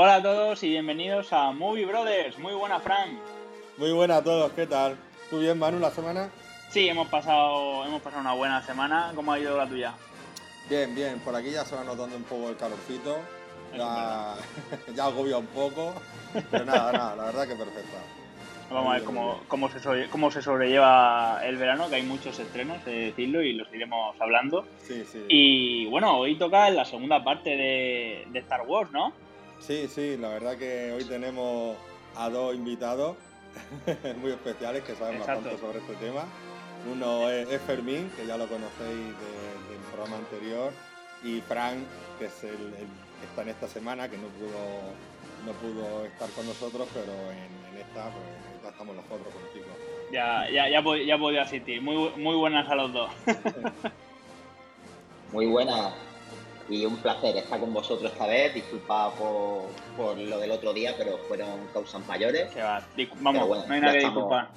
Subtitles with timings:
[0.00, 2.38] Hola a todos y bienvenidos a Movie Brothers.
[2.38, 3.18] Muy buena, Frank.
[3.78, 4.96] Muy buena a todos, ¿qué tal?
[5.28, 6.30] ¿Tú bien, Manu, la semana?
[6.70, 9.10] Sí, hemos pasado, hemos pasado una buena semana.
[9.16, 9.94] ¿Cómo ha ido la tuya?
[10.70, 13.16] Bien, bien, por aquí ya se va notando un poco el calorcito.
[13.76, 14.36] Ya,
[14.94, 15.92] ya agobia un poco.
[16.48, 17.98] Pero nada, nada, la verdad que perfecta.
[18.70, 22.84] Vamos a ver cómo, cómo, se cómo se sobrelleva el verano, que hay muchos estrenos,
[22.84, 24.64] de decirlo, y los iremos hablando.
[24.80, 25.24] Sí, sí.
[25.26, 29.12] Y bueno, hoy toca la segunda parte de, de Star Wars, ¿no?
[29.60, 31.76] Sí, sí, la verdad que hoy tenemos
[32.16, 33.16] a dos invitados
[34.20, 36.24] muy especiales que saben bastante sobre este tema.
[36.90, 39.06] Uno es, Fermín, que ya lo conocéis
[39.68, 40.72] del programa anterior,
[41.24, 41.78] y Frank,
[42.18, 44.94] que es el, que está en esta semana, que no pudo,
[45.44, 49.66] no pudo estar con nosotros, pero en, esta pues, ya estamos nosotros contigo.
[50.12, 51.82] Ya, ya, ya, ya he podido asistir.
[51.82, 53.10] Muy, muy buenas a los dos.
[55.32, 55.92] muy buenas
[56.68, 58.54] y un placer estar con vosotros esta vez.
[58.54, 62.48] Disculpa por, lo del otro día, pero fueron causas mayores.
[63.20, 64.48] Vamos, no hay nada que disculpar.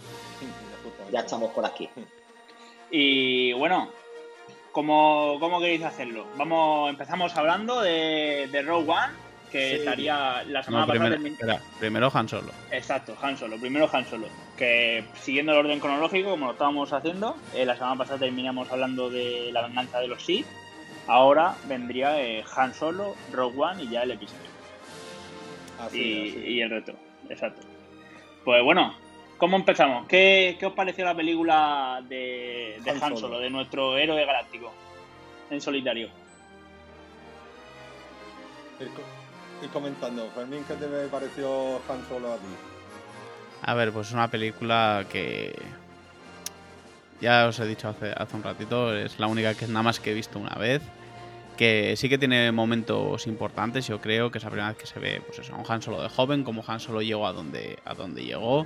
[1.11, 1.89] Ya estamos por aquí.
[2.93, 3.87] Y bueno,
[4.73, 6.25] ¿cómo, cómo queréis hacerlo?
[6.35, 9.13] Vamos, empezamos hablando de, de Rogue One,
[9.49, 11.17] que estaría la semana pasada.
[11.79, 12.51] primero Han Solo.
[12.69, 13.57] Exacto, Han Solo.
[13.57, 14.27] Primero Han Solo.
[14.57, 19.09] Que siguiendo el orden cronológico, como lo estábamos haciendo, eh, la semana pasada terminamos hablando
[19.09, 20.45] de la venganza de los Sith
[21.07, 24.49] Ahora vendría eh, Han Solo, Rogue One y ya el episodio.
[25.79, 26.93] Así, y, el reto,
[27.29, 27.61] exacto.
[28.45, 28.95] Pues bueno,
[29.37, 30.07] ¿cómo empezamos?
[30.07, 34.71] ¿Qué, os pareció la película de, Han, Solo, de nuestro héroe galáctico
[35.49, 36.09] en solitario?
[38.79, 42.47] Ir, comentando, Fermín, ¿qué te pareció Han Solo a ti?
[43.63, 45.53] A ver, pues una película que
[47.21, 50.11] ya os he dicho hace, hace un ratito, es la única que nada más que
[50.11, 50.81] he visto una vez.
[51.57, 54.99] Que sí que tiene momentos importantes, yo creo que es la primera vez que se
[54.99, 57.93] ve pues eso, un Han Solo de joven, como Han Solo llegó a donde, a
[57.93, 58.65] donde llegó.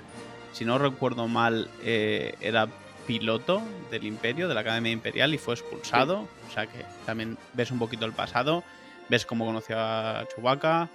[0.54, 2.70] Si no recuerdo mal, eh, era
[3.06, 3.62] piloto
[3.92, 6.28] del Imperio, de la Academia Imperial, y fue expulsado.
[6.48, 8.64] O sea que también ves un poquito el pasado,
[9.10, 10.90] ves cómo conoció a Chewbacca,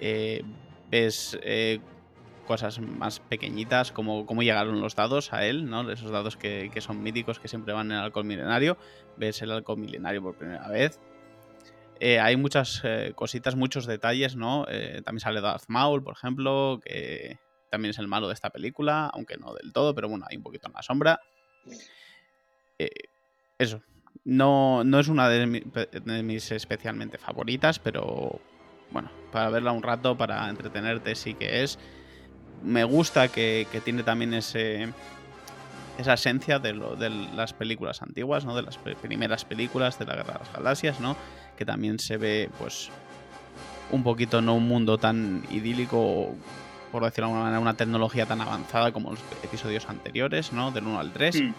[0.00, 0.42] eh,
[0.90, 1.80] ves eh,
[2.52, 5.90] cosas más pequeñitas, como cómo llegaron los dados a él, ¿no?
[5.90, 8.76] Esos dados que, son míticos, que siempre van en el alcohol milenario.
[9.16, 11.00] Ves el alcohol milenario por primera vez.
[11.98, 14.66] Eh, hay muchas eh, cositas, muchos detalles, ¿no?
[14.68, 17.38] Eh, también sale Darth Maul, por ejemplo, que
[17.70, 20.42] también es el malo de esta película, aunque no del todo, pero bueno, hay un
[20.42, 21.20] poquito en la sombra.
[23.56, 23.80] eso.
[24.24, 25.46] No, no es una de
[26.22, 28.42] mis especialmente favoritas, pero
[28.90, 31.78] bueno, para verla un rato, para entretenerte sí que es
[32.62, 34.88] me gusta que, tiene también ese
[35.98, 38.56] esa esencia de, lo, de las películas antiguas, ¿no?
[38.56, 41.16] De las primeras películas de la Guerra de las Galaxias, ¿no?
[41.56, 42.90] Que también se ve, pues,
[43.90, 46.34] un poquito, no un mundo tan idílico,
[46.90, 50.70] por decirlo de alguna manera, una tecnología tan avanzada como los episodios anteriores, ¿no?
[50.70, 51.42] Del 1 al 3.
[51.42, 51.54] Mm.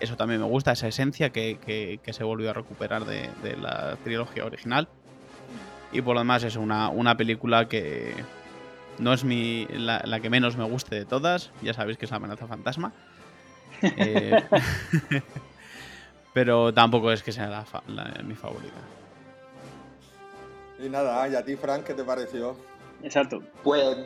[0.00, 3.30] Eso también me gusta, esa esencia que, se volvió a recuperar de,
[3.60, 4.88] la trilogía original.
[5.92, 8.14] Y por lo demás es una, una película que,
[8.98, 11.50] no es mi, la, que menos me guste de todas.
[11.62, 12.92] Ya sabéis que es la amenaza fantasma.
[13.82, 14.40] Eh,
[16.32, 17.64] pero tampoco es que sea
[18.22, 18.76] mi favorita.
[20.78, 22.56] Y nada, ¿y a ti, Frank, qué te pareció?
[23.02, 23.42] Exacto.
[23.64, 23.96] Pues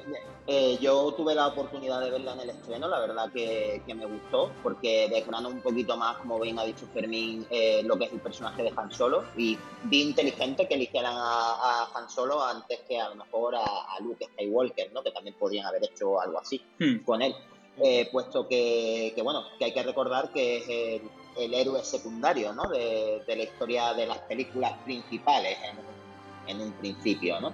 [0.48, 4.52] eh, yo tuve la oportunidad de verla en el estreno, la verdad que, me gustó,
[4.62, 8.20] porque desgrana un poquito más, como bien ha dicho Fermín, eh, lo que es el
[8.20, 9.24] personaje de Han Solo.
[9.36, 14.24] Y vi inteligente que eligieran a, Han Solo antes que a lo mejor a, Luke
[14.24, 15.02] Skywalker, ¿no?
[15.02, 16.98] que también podrían haber hecho algo así hmm.
[16.98, 17.34] con él.
[17.82, 21.02] Eh, puesto que, bueno, que hay que recordar que es
[21.36, 22.68] el, héroe secundario ¿no?
[22.70, 27.40] de, la historia de las películas principales en, en un principio.
[27.40, 27.52] ¿no?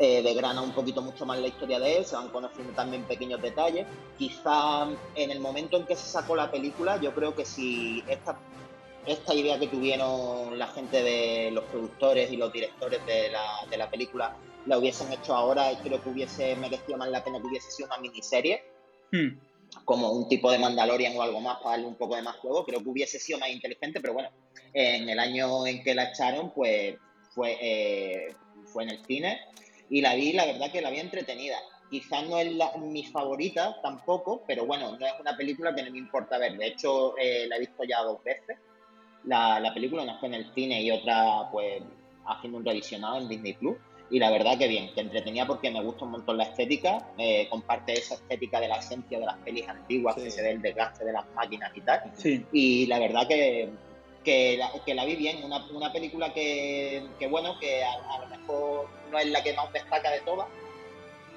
[0.00, 3.42] Eh, degrana un poquito mucho más la historia de él, se van conociendo también pequeños
[3.42, 3.84] detalles.
[4.16, 4.86] Quizá
[5.16, 8.38] en el momento en que se sacó la película, yo creo que si esta,
[9.06, 13.76] esta idea que tuvieron la gente de los productores y los directores de la, de
[13.76, 14.36] la película
[14.66, 17.98] la hubiesen hecho ahora, creo que hubiese merecido más la pena que hubiese sido una
[17.98, 18.62] miniserie.
[19.10, 19.40] Hmm.
[19.86, 22.64] como un tipo de Mandalorian o algo más para darle un poco de más juego,
[22.66, 24.28] creo que hubiese sido más inteligente, pero bueno,
[24.74, 26.96] en el año en que la echaron, pues
[27.34, 28.34] fue, eh,
[28.66, 29.40] fue en el cine
[29.90, 31.56] y la vi, la verdad que la vi entretenida.
[31.90, 35.98] Quizás no es mi favorita tampoco, pero bueno, no es una película que no me
[35.98, 36.56] importa ver.
[36.58, 38.58] De hecho, eh, la he visto ya dos veces.
[39.24, 41.82] La, la, película, una fue en el cine y otra, pues,
[42.26, 43.76] haciendo un revisionado en Disney Plus.
[44.10, 47.46] Y la verdad que bien, que entretenía porque me gusta un montón la estética, eh,
[47.50, 51.04] comparte esa estética de la esencia de las pelis antiguas, que se ve el desgaste
[51.04, 52.12] de las máquinas y tal.
[52.52, 53.70] Y la verdad que,
[54.24, 58.26] que la, que la vi bien, una, una película que, que, bueno, que a, lo
[58.28, 60.46] mejor no es la que más destaca de todas,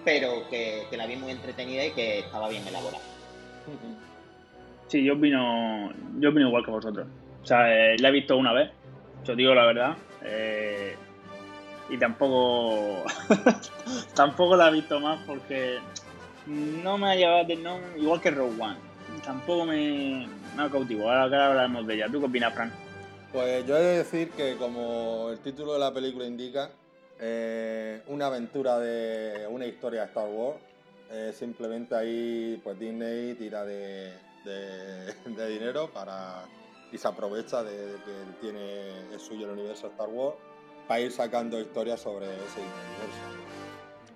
[0.04, 3.04] pero que, la vi muy entretenida y que estaba bien elaborada.
[4.88, 7.08] Sí, yo opino, yo opino igual que vosotros.
[7.44, 8.72] O sea, eh, la he visto una vez,
[9.24, 9.98] yo digo la verdad.
[10.24, 10.96] Eh,
[11.90, 13.04] y tampoco
[14.16, 15.80] tampoco la he visto más porque
[16.46, 18.92] no me ha llevado no, igual que Rogue One
[19.24, 22.72] tampoco me, me ha cautivado ahora, hablaremos de ella ¿tú qué opinas Frank?
[23.32, 26.70] pues yo he de decir que como el título de la película indica
[27.20, 30.58] eh, una aventura de una historia de Star Wars
[31.12, 34.14] eh, simplemente ahí pues Disney tira de,
[34.46, 36.46] de, dinero para
[36.92, 38.12] y se aprovecha de, de que
[38.42, 40.38] tiene es suyo el universo Star Wars
[40.88, 43.42] para ir sacando historias sobre ese universo.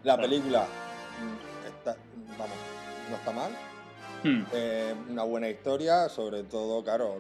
[0.04, 1.96] La película mm, está,
[2.38, 2.58] vamos,
[3.10, 3.52] no está mal.
[4.26, 4.44] Hmm.
[4.54, 7.18] Eh, una buena historia, sobre todo, claro,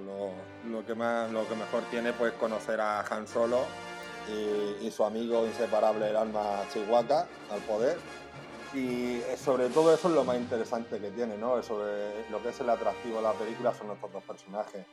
[0.67, 3.63] lo, que más, lo que mejor tiene pues conocer a Han Solo
[4.81, 7.97] y, su amigo inseparable el alma Chihuahua al poder.
[8.73, 11.61] Y eh, sobre todo eso es lo más interesante que tiene, ¿no?
[11.61, 14.83] Sobre lo que es el atractivo de la película son estos dos personajes.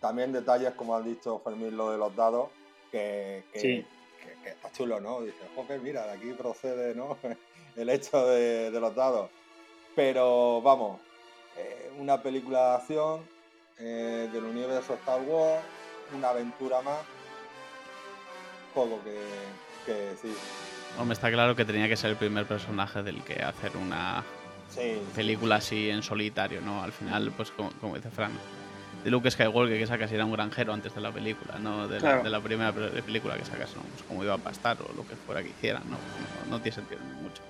[0.00, 2.48] También detalles, como ha dicho Fermín, lo de los dados,
[2.90, 3.84] que, que,
[4.46, 5.20] está chulo, ¿no?
[5.20, 7.18] Dice, joder, mira, de aquí procede, ¿no?
[7.76, 9.30] El hecho de, los dados.
[9.94, 11.00] Pero vamos,
[11.58, 13.20] eh, una película de acción
[13.78, 15.62] eh, del universo Star Wars,
[16.16, 17.00] una aventura más,
[18.74, 19.18] poco que,
[19.84, 20.34] que decir.
[20.98, 24.24] Hombre, está claro que tenía que ser el primer personaje del que hacer una
[25.14, 26.82] película así en solitario, ¿no?
[26.82, 28.32] Al final, pues como, como dice Frank,
[29.04, 32.40] de Luke Skywalker que sacas era un granjero antes de la película, no de, la,
[32.40, 33.82] primera película que sacas, ¿no?
[33.82, 35.96] pues como iba a pastar o lo que fuera que hicieran, ¿no?
[36.50, 37.42] no, tiene sentido mucho.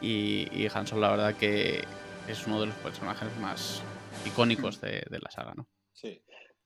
[0.00, 1.84] Y, y Han Solo, la verdad que
[2.28, 3.82] es uno de los personajes más
[4.24, 5.66] icónicos de, la saga, ¿no?
[5.92, 6.22] Sí.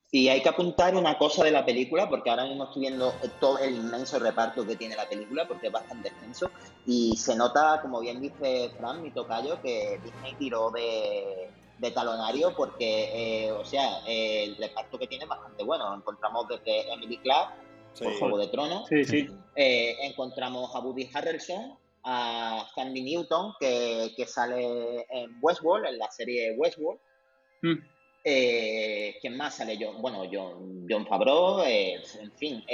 [0.06, 3.59] Sí, hay que apuntar una cosa de la película, porque ahora mismo estoy viendo todo
[3.59, 6.51] el inmenso reparto que tiene la película, porque es bastante extenso,
[6.87, 12.55] y se nota, como bien dice Fran, mi tocayo, que Disney tiró de, de talonario
[12.55, 15.95] porque, eh, o sea, el reparto que tiene es bastante bueno.
[15.95, 17.55] Encontramos desde Emily Clark,
[17.99, 18.89] por Juego de Tronos.
[18.91, 26.55] Eh, encontramos a Woody Harrelson, a Sandy Newton, que, sale en Westworld, en la serie
[26.56, 27.01] Westworld.
[27.62, 27.75] Mm.
[28.27, 29.77] Eh, ¿Quién más sale?
[29.79, 32.65] John, bueno, John, John Favreau, en fin.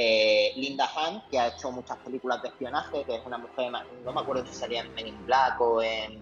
[0.56, 3.72] Linda Hunt, que ha hecho muchas películas de espionaje, que es una mujer,
[4.04, 6.20] no me acuerdo si salía en Men in Black o en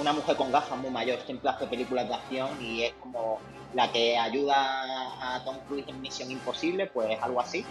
[0.00, 3.40] una mujer con gafas muy mayor, siempre hace películas de acción y es como
[3.74, 4.54] la que ayuda
[5.34, 7.64] a Tom Cruise en Misión Imposible, pues algo así.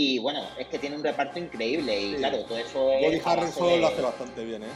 [0.00, 3.02] Y bueno, es que tiene un reparto increíble y claro, todo eso es...
[3.02, 4.66] Woody Harrelson lo hace bastante bien, ¿eh?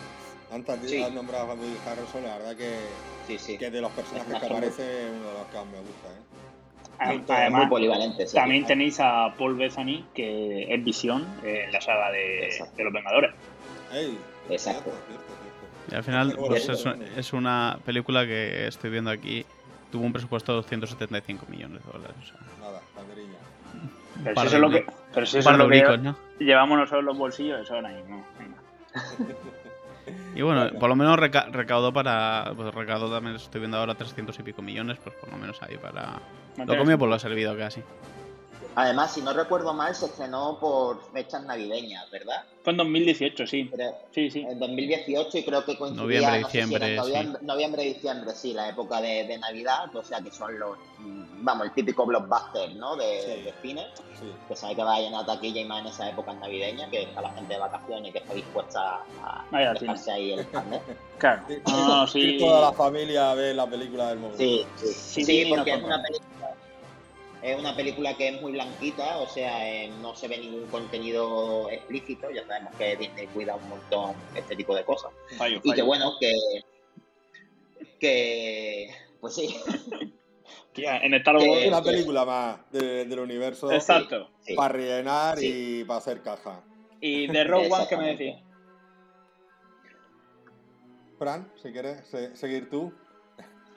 [0.50, 1.00] Antes sí.
[1.00, 4.82] has nombrado a Woody Harrelson, la verdad que, sí, que de los personajes que aparece
[4.82, 7.22] es uno de los que más me gusta, ¿eh?
[7.28, 12.52] Además, muy polivalente, también tenéis a Paul Bethany, que es Visión en la saga de,
[12.76, 13.30] de los Vengadores.
[14.50, 14.90] Exacto.
[15.88, 16.68] Y al final, pues
[17.16, 19.46] es, una película que estoy viendo aquí.
[19.92, 22.16] Tuvo un presupuesto de 275 millones de dólares.
[22.58, 23.51] Nada, banderilla.
[24.24, 26.16] Pero si eso es lo que, pero si eso es lo que ¿no?
[26.38, 28.24] llevamos nosotros los bolsillos, eso ahora mismo.
[30.34, 32.52] Y bueno, por lo menos recaudó para.
[32.56, 35.76] Pues recaudó también, estoy viendo ahora 300 y pico millones, pues por lo menos ahí
[35.76, 36.20] para.
[36.56, 37.82] Lo comió por lo servido casi.
[38.74, 42.44] Además, si no recuerdo mal, se estrenó por fechas navideñas, ¿verdad?
[42.62, 43.70] Fue en 2018, sí.
[44.12, 44.46] sí, sí.
[44.48, 46.02] En 2018 y creo que coincidía...
[46.02, 47.46] Noviembre, diciembre, noviembre, sí.
[47.46, 51.72] noviembre, diciembre, sí, la época de, Navidad, o sea que son los, mm, vamos, el
[51.72, 52.96] típico blockbuster, ¿no?
[52.96, 53.86] De, cine,
[54.48, 57.20] que sabe que va a llenar taquilla y más en esa época navideña, que está
[57.20, 60.82] la gente de vacaciones y que está dispuesta a dejarse ahí el carnet.
[61.18, 61.42] claro.
[61.66, 62.38] No, sí.
[62.40, 64.38] toda la familia ve la película del momento.
[64.38, 66.41] Sí, sí, sí, porque es una película
[67.42, 71.68] es una película que es muy blanquita, o sea, eh, no se ve ningún contenido
[71.68, 72.30] explícito.
[72.30, 75.10] Ya sabemos que Disney cuida un montón este tipo de cosas.
[75.64, 76.32] Y que bueno, que.
[77.98, 78.90] que.
[79.20, 79.56] Pues sí.
[80.76, 81.62] en Star Wars.
[81.62, 83.72] Es una película más del universo.
[83.72, 84.30] Exacto.
[84.54, 86.62] Para rellenar y para hacer caja.
[87.00, 88.36] ¿Y de Rogue One qué me decís?
[91.18, 92.92] Fran, si quieres seguir tú.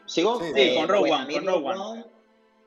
[0.05, 0.39] ¿Sigo?
[0.39, 1.33] Sí, con Rogue One.
[1.33, 2.14] Con Rogue One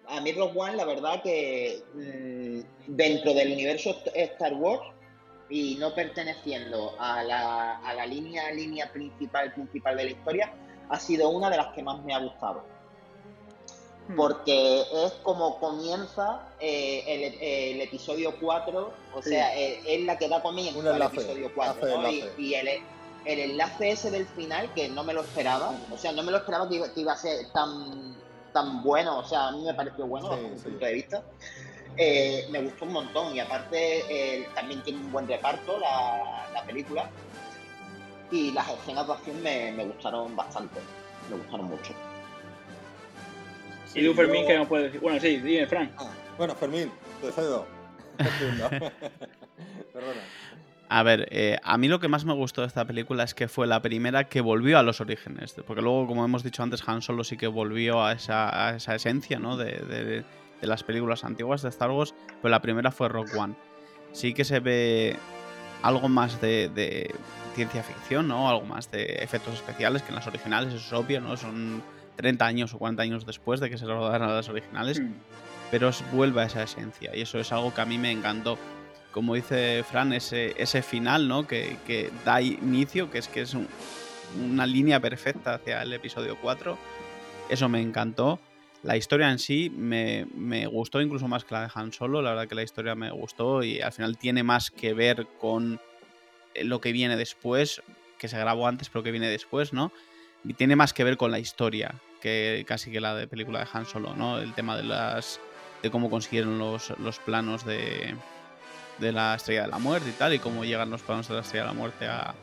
[0.09, 4.83] a mí Rogue One, la verdad que mm, dentro del universo Star Wars
[5.51, 10.53] y no perteneciendo a la, a la línea, línea principal, principal de la historia,
[10.89, 12.63] ha sido una de las que más me ha gustado.
[14.09, 14.17] Hmm.
[14.17, 20.43] Porque es como comienza eh, el, episodio 4, o sea, eh, es, la que da
[20.43, 22.11] comienzo al episodio 4.
[22.39, 22.69] Y, el,
[23.25, 26.39] el, enlace ese del final, que no me lo esperaba, o sea, no me lo
[26.39, 28.17] esperaba que iba a ser tan
[28.53, 31.23] tan bueno, o sea, a mí me pareció bueno desde mi punto de vista.
[31.97, 37.09] Eh, me gustó un montón y aparte eh, también tiene un buen reparto la, película.
[38.31, 40.81] y las escenas de acción me, me gustaron bastante,
[41.31, 41.93] me gustaron mucho.
[43.95, 45.01] ¿Y tú, Fermín, qué nos puedes decir?
[45.01, 45.91] Bueno, sí, dime, Fran.
[45.97, 47.67] Ah, bueno, Fermín, te cedo.
[49.93, 50.21] Perdona.
[50.91, 53.47] A ver, eh, a mí lo que más me gustó de esta película es que
[53.49, 55.55] fue la primera que volvió a los orígenes.
[55.67, 59.39] Porque luego, como hemos dicho antes, Han Solo sí que volvió a esa, esa esencia
[59.39, 59.57] ¿no?
[59.57, 60.25] de,
[60.61, 63.55] de, las películas antiguas de Star Wars, pero la primera fue Rock One.
[64.13, 65.17] Sí que se ve
[65.83, 67.15] algo más de, de,
[67.55, 68.49] ciencia ficción, ¿no?
[68.49, 71.37] Algo más de efectos especiales que en las originales, eso es obvio, ¿no?
[71.37, 71.83] Son
[72.17, 75.01] 30 años o 40 años después de que se rodaran las originales.
[75.01, 75.13] Mm.
[75.71, 78.57] Pero vuelve a esa esencia y eso es algo que a mí me encantó
[79.11, 81.47] como dice Fran, ese, ese final, ¿no?
[81.47, 83.57] Que, que, da inicio, que es que es
[84.39, 86.79] una línea perfecta hacia el episodio 4.
[87.49, 88.39] Eso me encantó.
[88.83, 92.23] La historia en sí me, me, gustó incluso más que la de Han Solo.
[92.23, 95.81] La verdad que la historia me gustó y al final tiene más que ver con
[96.55, 97.83] lo que viene después,
[98.19, 99.93] que se grabó antes, pero que viene después, ¿no?
[100.45, 103.67] Y tiene más que ver con la historia que casi que la de película de
[103.73, 104.39] Han Solo, ¿no?
[104.39, 105.41] El tema de las
[105.83, 108.15] de cómo consiguieron los, los planos de,
[108.99, 111.41] de la Estrella de la Muerte y tal, y cómo llegan los planos de la
[111.41, 112.35] Estrella de la Muerte a,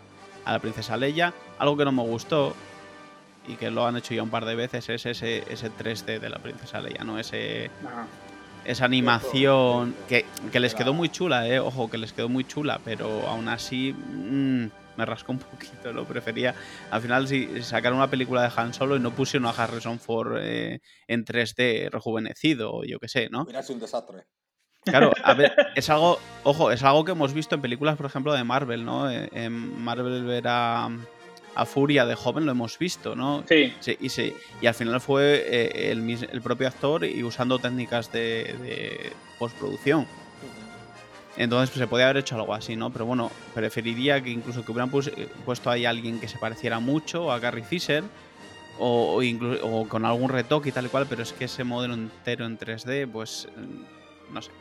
[0.45, 1.33] la princesa Leia.
[1.57, 2.55] Algo que no me gustó
[3.47, 6.29] y que lo han hecho ya un par de veces es ese, ese 3D de
[6.29, 7.19] la princesa Leia, ¿no?
[7.19, 7.71] Ese,
[8.65, 11.59] esa animación que, les quedó muy chula, ¿eh?
[11.59, 14.65] Ojo, que les quedó muy chula, pero aún así mm,
[14.97, 16.55] me rascó un poquito, lo prefería.
[16.91, 20.37] Al final, si sacaron una película de Han Solo y no pusieron a Harrison Ford
[20.39, 23.43] eh, en 3D rejuvenecido, yo qué sé, ¿no?
[23.43, 24.25] Hubiera sido un desastre.
[24.85, 28.33] Claro, a ver, es algo, ojo, es algo que hemos visto en películas, por ejemplo,
[28.33, 29.09] de Marvel, ¿no?
[29.09, 30.89] Eh, en Marvel ver a,
[31.65, 33.43] Furia de joven lo hemos visto, ¿no?
[33.47, 33.73] Sí.
[33.99, 40.05] y, sí y al final fue eh, el, propio actor y usando técnicas de, postproducción.
[41.37, 42.91] Entonces pues, se podía haber hecho algo así, ¿no?
[42.91, 47.31] Pero bueno, preferiría que incluso que hubieran puesto ahí a alguien que se pareciera mucho
[47.31, 48.03] a Gary Fisher
[48.77, 49.21] o,
[49.63, 52.59] o con algún retoque y tal y cual, pero es que ese modelo entero en
[52.59, 53.47] 3D, pues
[54.31, 54.51] no sé.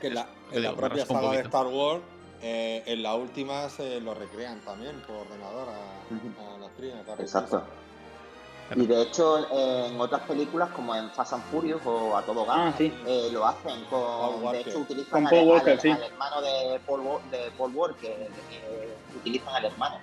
[0.00, 2.02] que la, en la propia saga de Star Wars,
[2.42, 6.92] eh, en la última se lo recrean también por ordenador a, la actriz.
[7.18, 7.64] Exacto.
[8.74, 12.74] Y de hecho, en otras películas, como en Fast and Furious o A Todo Gas,
[12.74, 14.52] ah, eh, lo hacen con.
[14.52, 19.98] De hecho, utilizan al, hermano de Paul, de Paul Walker, que utilizan al hermano.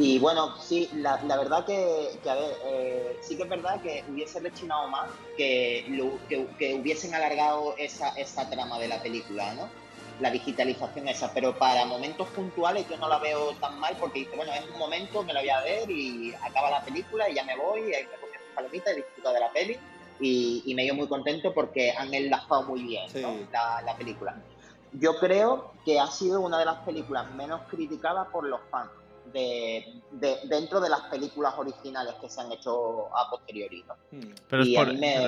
[0.00, 4.38] Y bueno, sí, la, verdad que, a ver, eh, sí que es verdad que hubiese
[4.38, 5.84] rechinado más que,
[6.28, 9.68] que, hubiesen alargado esa, esa trama de la película, ¿no?
[10.20, 14.36] La digitalización esa, pero para momentos puntuales yo no la veo tan mal porque dice,
[14.36, 17.42] bueno, es un momento, me la voy a ver y acaba la película y ya
[17.42, 19.76] me voy, y me pongo palomita y disfruto de la peli
[20.20, 23.10] y, y me dio muy contento porque han enlazado muy bien
[23.50, 24.40] la, la película.
[24.92, 28.90] Yo creo que ha sido una de las películas menos criticadas por los fans
[29.32, 30.02] de,
[30.44, 33.84] dentro de las películas originales que se han hecho a posteriori.
[34.10, 34.20] Hmm.
[34.48, 34.64] Pero,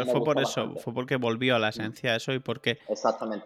[0.06, 2.78] fue por eso, fue porque volvió a la esencia de eso y porque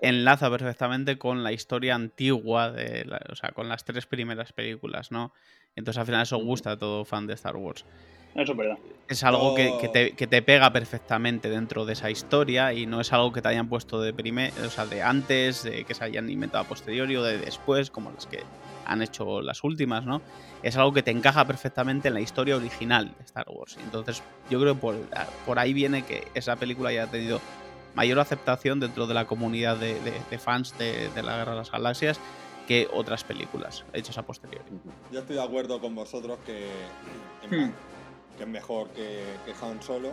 [0.00, 5.32] enlaza perfectamente con la historia antigua, de o sea, con las tres primeras películas, ¿no?
[5.76, 7.84] Entonces al final eso gusta a todo fan de Star Wars.
[8.34, 8.78] Eso es verdad.
[9.08, 13.40] Es algo que, te, pega perfectamente dentro de esa historia y no es algo que
[13.40, 16.66] te hayan puesto de primer, o sea, de antes, de que se hayan inventado a
[16.66, 18.42] posteriori o de después, como las que
[18.86, 20.22] han hecho las últimas, ¿no?
[20.62, 23.76] Es algo que te encaja perfectamente en la historia original de Star Wars.
[23.82, 24.96] Entonces, yo creo que por,
[25.46, 27.40] por ahí viene que esa película haya tenido
[27.94, 32.20] mayor aceptación dentro de la comunidad de, fans de, la Guerra de las Galaxias
[32.66, 34.64] que otras películas hechas a posteriori.
[35.12, 36.68] Yo estoy de acuerdo con vosotros que,
[37.50, 37.70] hmm.
[38.36, 40.12] que es mejor que, que Han Solo.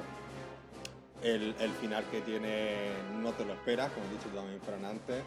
[1.23, 2.89] El, el, final que tiene
[3.21, 5.23] no te lo esperas, como he dicho también Fran antes,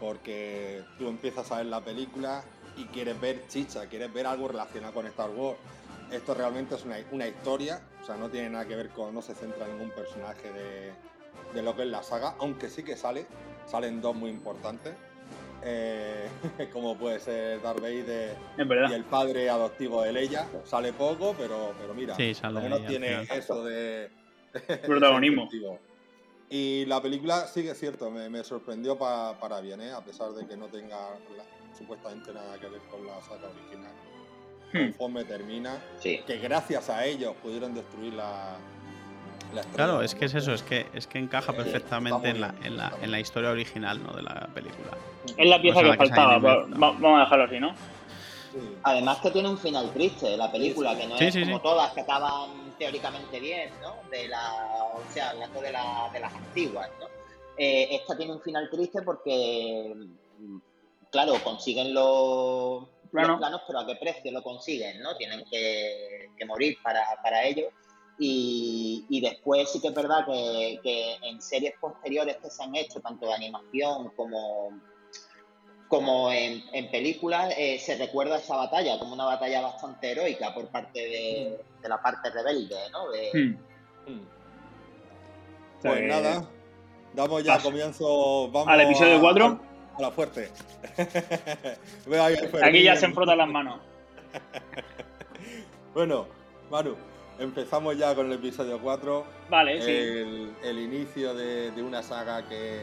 [0.00, 2.42] porque tú empiezas a ver la película
[2.76, 5.58] y quieres ver chicha, quieres ver algo relacionado con Star Wars.
[6.10, 9.22] Esto realmente es una, una historia, o sea, no tiene nada que ver con, no
[9.22, 10.92] se centra en ningún personaje de,
[11.54, 13.26] de lo que es la saga, aunque sí que sale,
[13.66, 14.94] salen dos muy importantes,
[15.64, 16.28] eh,
[16.72, 20.46] como puede ser Darth Vader y el padre adoptivo de Leia.
[20.64, 24.10] Sale poco, pero, pero mira, sí, lo menos tiene eso de
[24.84, 25.48] protagonismo.
[26.48, 29.92] y la película sí que es cierto, me, me sorprendió para bien, ¿eh?
[29.92, 31.18] a pesar de que no tenga
[31.76, 33.92] supuestamente nada que ver con la saga original.
[34.72, 34.90] Hmm.
[34.92, 38.56] Conforme termina, que gracias a ellos pudieron destruir la,
[39.54, 42.76] la Claro, es que es eso, es que es que encaja perfectamente en la, en,
[42.76, 44.12] la, en la historia original ¿no?
[44.12, 44.90] de la película.
[45.36, 47.74] Es la pieza que, faltaba, vamos a dejarlo así, ¿no?
[48.84, 52.65] Además que tiene un final triste la película, que no es como todas que acaban
[52.78, 53.96] teóricamente bien, ¿no?
[54.10, 57.06] De la, o sea, hablando de, la, de las antiguas, ¿no?
[57.58, 59.94] Eh, esta tiene un final triste porque
[61.10, 65.16] claro, consiguen los, los planos, pero a qué precio lo consiguen, ¿no?
[65.16, 67.68] Tienen que, morir para, para ello.
[68.18, 73.26] Y, después sí que es verdad que, en series posteriores que se han hecho, tanto
[73.26, 74.78] de animación como,
[75.88, 80.98] como en, películas, eh, se recuerda esa batalla como una batalla bastante heroica por parte
[80.98, 83.06] de, la parte rebelde, ¿no?
[83.32, 83.56] Hmm.
[84.06, 84.26] Hmm.
[85.82, 86.44] Pues nada,
[87.14, 88.50] damos ya comienzo.
[88.50, 89.60] Vamos al episodio 4.
[89.96, 90.50] A, la fuerte.
[92.62, 93.80] Aquí ya se enfrotan las manos.
[95.94, 96.26] bueno,
[96.70, 96.96] Manu,
[97.38, 99.24] empezamos ya con el episodio 4.
[99.48, 100.68] Vale, el, sí.
[100.68, 102.82] El inicio de, una saga que,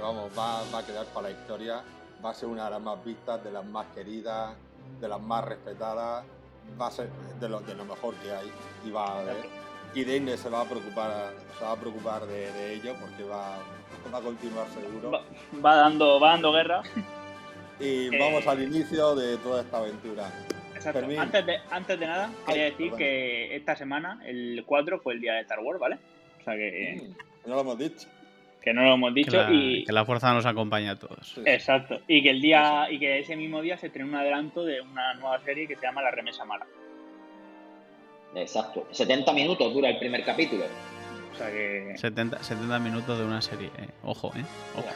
[0.00, 1.82] vamos, va, a quedar para la historia.
[2.24, 4.54] Va a ser una de las más vistas, de las más queridas,
[5.00, 6.24] de las más respetadas.
[6.80, 7.08] Va a ser
[7.40, 8.50] de lo, de lo mejor que hay.
[8.84, 9.36] Y va a haber.
[9.94, 13.58] Y Disney se va a preocupar, se va a preocupar de, ello porque va,
[14.12, 15.10] va, a continuar seguro.
[15.64, 16.82] Va, dando, va dando guerra.
[17.80, 20.30] Y vamos al inicio de toda esta aventura.
[20.74, 21.04] Exacto.
[21.18, 25.34] Antes de, antes de nada, quería decir que esta semana, el 4, fue el día
[25.34, 25.98] de Star Wars, ¿vale?
[26.40, 27.02] O sea que.
[27.02, 28.06] Mm, no lo hemos dicho.
[28.62, 29.84] Que no lo hemos dicho que la, y.
[29.84, 31.40] Que la fuerza nos acompaña a todos.
[31.44, 32.00] Exacto.
[32.06, 32.88] Y que el día.
[32.90, 35.86] Y que ese mismo día se estrenó un adelanto de una nueva serie que se
[35.86, 36.66] llama La Remesa Mala.
[38.34, 38.86] Exacto.
[38.90, 40.64] 70 minutos dura el primer capítulo.
[41.32, 41.94] O sea que.
[41.96, 43.70] 70, 70 minutos de una serie.
[43.78, 43.88] Eh.
[44.02, 44.44] Ojo, ¿eh?
[44.76, 44.88] Ojo.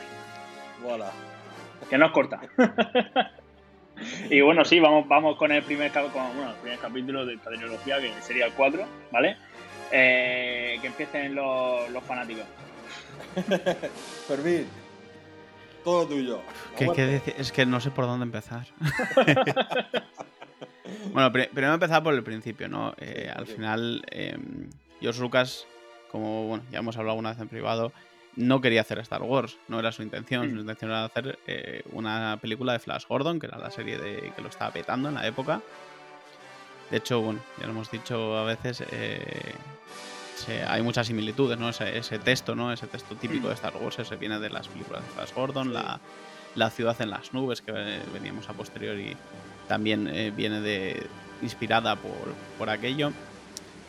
[0.83, 1.11] Voilà.
[1.88, 2.40] Que no es corta.
[4.30, 8.00] Y bueno, sí, vamos, vamos con el primer, bueno, el primer capítulo de esta trilogía,
[8.00, 9.37] que sería el 4, ¿vale?
[9.92, 12.44] Eh, que empiecen los, los fanáticos.
[14.28, 14.66] Fermín,
[15.83, 16.40] todo tuyo.
[17.38, 18.66] es que no sé por dónde empezar.
[21.12, 22.94] bueno, primero empezar por el principio, ¿no?
[22.99, 24.37] Eh, al final, eh,
[25.00, 25.66] George Lucas,
[26.11, 27.92] como bueno, ya hemos hablado alguna vez en privado,
[28.37, 30.49] no quería hacer Star Wars, no era su intención.
[30.49, 30.61] Su mm.
[30.61, 34.42] intención era hacer eh, una película de Flash Gordon, que era la serie de, que
[34.42, 35.61] lo estaba petando en la época.
[36.90, 39.55] De hecho, bueno, ya lo hemos dicho a veces, eh,
[40.48, 41.68] hay muchas similitudes, ¿no?
[41.68, 42.72] Ese, texto, ¿no?
[42.72, 43.54] Ese texto típico de.
[43.54, 47.62] Star Wars, ese viene de las películas de Flash Gordon, la, ciudad en las nubes,
[47.62, 47.72] que
[48.12, 49.16] veníamos a posteriori,
[49.68, 51.07] también eh, viene de
[51.42, 53.12] inspirada por, por aquello.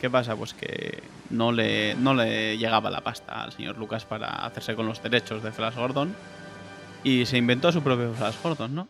[0.00, 0.36] ¿Qué pasa?
[0.36, 4.86] Pues que no le, no le llegaba la pasta al señor Lucas para hacerse con
[4.86, 6.14] los derechos de Flash Gordon
[7.02, 8.88] y se inventó su propio Flash Gordon, ¿no?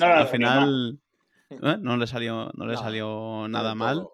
[0.00, 0.98] al final
[1.50, 1.76] ¿eh?
[1.80, 4.08] no le salió, no le salió nada mal.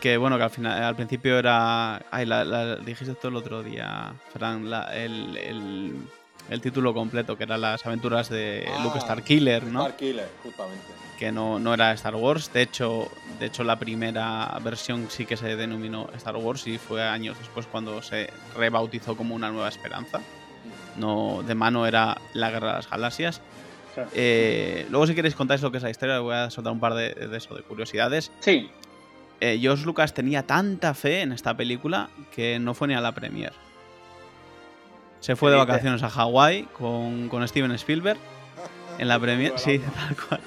[0.00, 2.02] Que bueno, que al final, al principio era.
[2.10, 5.98] Ay, la, dijiste todo el otro día, Fran, el,
[6.48, 9.82] el, título completo, que era las aventuras de ah, Luke Starkiller, ¿no?
[9.82, 12.50] Starkiller, justamente que no, no, era Star Wars.
[12.50, 17.02] De hecho, de hecho, la primera versión sí que se denominó Star Wars y fue
[17.02, 20.22] años después cuando se rebautizó como una nueva esperanza.
[20.96, 23.42] No, de mano era la Guerra de las Galaxias.
[24.14, 26.94] Eh, luego, si queréis contáis lo que es la historia, voy a soltar un par
[26.94, 28.32] de, eso, de curiosidades.
[28.40, 28.70] Sí.
[29.40, 33.12] Eh, George Lucas tenía tanta fe en esta película que no fue ni a la
[33.12, 33.52] premier.
[35.20, 38.18] Se fue de vacaciones a Hawái con, con Steven Spielberg.
[38.98, 40.40] En la premier, sí, tal cual.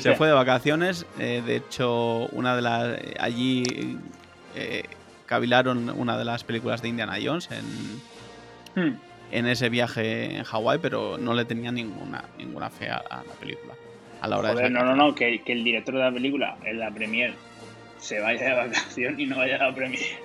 [0.00, 1.06] Se fue de vacaciones.
[1.18, 2.98] Eh, de hecho, una de las.
[3.18, 3.98] Allí
[4.54, 4.84] eh,
[5.26, 8.98] cavilaron una de las películas de Indiana Jones en, hmm.
[9.30, 13.74] en ese viaje en Hawái, pero no le tenía ninguna, ninguna fe a, la película.
[14.20, 16.90] A la hora de no, no, no, que, el director de la película, en la
[16.90, 17.34] premier,
[17.98, 20.18] se vaya de vacación y no vaya a la premier.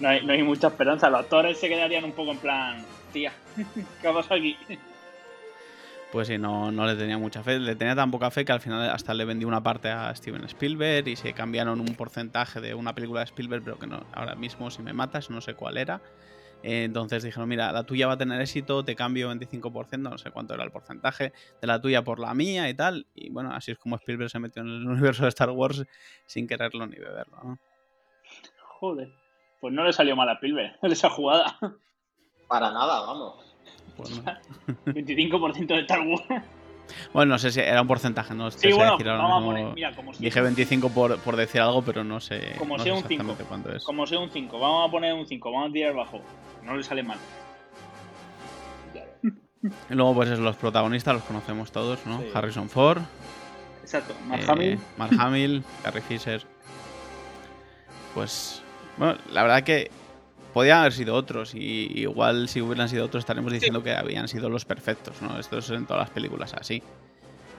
[0.00, 1.10] No hay, no hay mucha esperanza.
[1.10, 3.32] Los actores se quedarían un poco en plan, tía,
[4.00, 4.56] ¿qué ha pasado aquí?
[6.12, 7.58] pues sí, no, no le tenía mucha fe.
[7.58, 10.44] Le tenía tan poca fe que al final hasta le vendí una parte a Steven
[10.44, 14.34] Spielberg y se cambiaron un porcentaje de una película de Spielberg, pero que no, ahora
[14.34, 16.00] mismo si me matas no sé cuál era.
[16.62, 20.30] Eh, entonces dijeron, mira, la tuya va a tener éxito, te cambio 25%, no sé
[20.30, 23.06] cuánto era el porcentaje, de la tuya por la mía y tal.
[23.14, 25.84] Y bueno, así es como Spielberg se metió en el universo de Star Wars
[26.26, 27.58] sin quererlo ni beberlo, ¿no?
[28.80, 29.12] Joder,
[29.60, 31.58] pues no le salió mal a Spielberg esa jugada.
[32.48, 33.44] Para nada, vamos.
[34.86, 36.44] 25% de Star Wars.
[37.12, 39.92] Bueno, no sé si era un porcentaje, no sé bueno, decir vamos a poner, mira,
[39.94, 43.36] como Dije 25 por, por, decir algo, pero no sé, como sea un 5,
[43.74, 43.84] es.
[43.84, 46.22] Como sea un 5, vamos a poner un 5, vamos a tirar bajo.
[46.68, 47.18] No le sale mal.
[49.90, 52.22] Y luego, pues los protagonistas los conocemos todos, ¿no?
[52.34, 53.00] Harrison Ford.
[53.82, 54.78] Exacto, Mark eh, Hamill.
[54.98, 56.42] Mark Hamill, Carrie Fisher.
[58.14, 58.62] Pues,
[58.98, 59.90] bueno, la verdad que
[60.52, 64.50] podían haber sido otros y igual si hubieran sido otros estaremos diciendo que habían sido
[64.50, 65.38] los perfectos, ¿no?
[65.38, 66.82] Esto es en todas las películas así.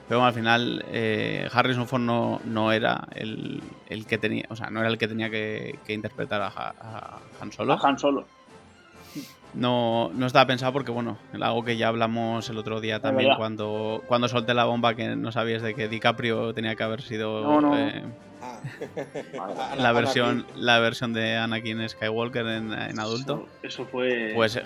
[0.08, 4.68] Pero al final eh, Harrison Ford no, no era el, el, que tenía, o sea,
[4.68, 7.72] no era el que tenía que, interpretar a, Han Solo.
[7.72, 8.26] A Han Solo.
[9.54, 14.02] No, no estaba pensado porque, bueno, algo que ya hablamos el otro día también cuando,
[14.06, 18.04] cuando solté la bomba que no sabías de que DiCaprio tenía que haber sido eh,
[18.42, 18.60] ah.
[19.78, 23.48] la versión la versión de Anakin Skywalker en, adulto.
[23.62, 24.32] Eso, fue.
[24.34, 24.60] Pues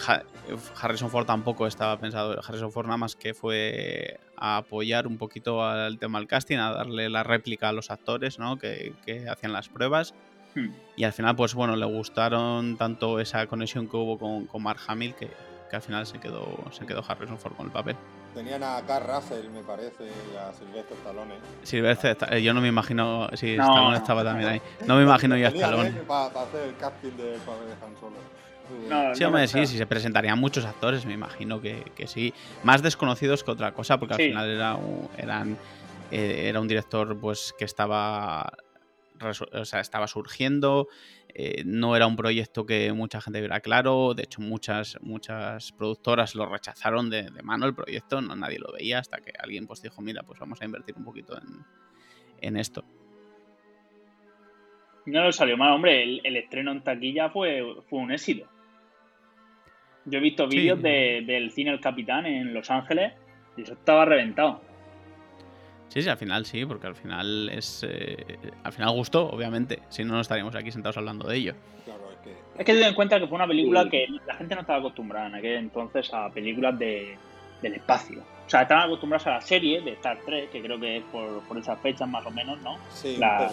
[0.80, 2.38] Harrison Ford tampoco estaba pensado.
[2.46, 6.72] Harrison Ford nada más que fue a apoyar un poquito al tema del casting, a
[6.72, 8.58] darle la réplica a los actores ¿no?
[8.58, 10.14] que, que hacían las pruebas
[10.54, 10.68] Hmm.
[10.96, 14.80] Y al final, pues bueno, le gustaron tanto esa conexión que hubo con, con Mark
[14.86, 15.30] Hamill que,
[15.68, 17.96] que, al final se quedó, se quedó Harrison Ford con el papel.
[18.34, 21.34] Tenían a Carl Russell, me parece, y a Silvestre Stallone.
[21.62, 23.28] Silvestre, eh, yo no me imagino.
[23.34, 24.62] Sí, Stallone estaba también ahí.
[24.86, 25.90] No me imagino yo a Stallone.
[26.06, 29.14] Para, hacer el casting de papel de Han Solo.
[29.14, 32.34] sí, hombre, sí, sí, se presentarían muchos actores, me imagino que, que sí.
[32.64, 35.56] Más desconocidos que otra cosa, porque al final era un, eran,
[36.10, 38.52] eh, era un director pues que estaba
[39.20, 40.88] o sea, estaba surgiendo,
[41.28, 46.34] eh, no era un proyecto que mucha gente viera claro, de hecho muchas, muchas productoras
[46.34, 50.02] lo rechazaron de, mano el proyecto, no nadie lo veía hasta que alguien pues dijo,
[50.02, 51.38] mira, pues vamos a invertir un poquito
[52.40, 52.84] en, esto.
[55.06, 58.48] No lo salió mal, hombre, el, estreno en taquilla fue, fue un éxito.
[60.06, 63.14] Yo he visto vídeos del cine El Capitán en Los Ángeles
[63.56, 64.60] y eso estaba reventado.
[65.94, 67.86] Sí, sí, al final sí, porque al final es.
[67.88, 68.16] Eh,
[68.64, 69.78] al final gustó, obviamente.
[69.90, 71.54] Si no, no estaríamos aquí sentados hablando de ello.
[71.84, 72.30] Claro, es que.
[72.30, 75.28] Es que ten en cuenta que fue una película que la gente no estaba acostumbrada
[75.28, 77.16] en aquel entonces a películas de,
[77.62, 78.24] del espacio.
[78.44, 81.40] O sea, estaban acostumbrados a la serie de Star Trek, que creo que es por,
[81.44, 82.76] por esas fechas más o menos, ¿no?
[82.90, 83.48] Sí, la,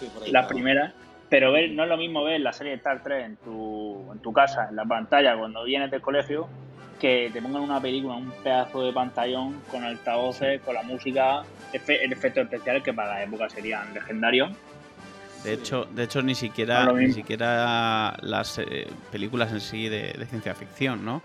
[0.00, 0.92] sí las primeras.
[1.28, 4.18] Pero ver, no es lo mismo ver la serie de Star Trek en tu, en
[4.18, 6.48] tu casa, en la pantalla, cuando vienes del colegio,
[6.94, 12.12] que te pongan una película, un pedazo de pantallón con altavoces, con la música, en
[12.12, 14.50] efectos especiales que para la época serían legendarios.
[15.44, 20.54] De hecho, de hecho ni siquiera, ni siquiera las eh, películas en sí de, ciencia
[20.54, 21.22] ficción, ¿no?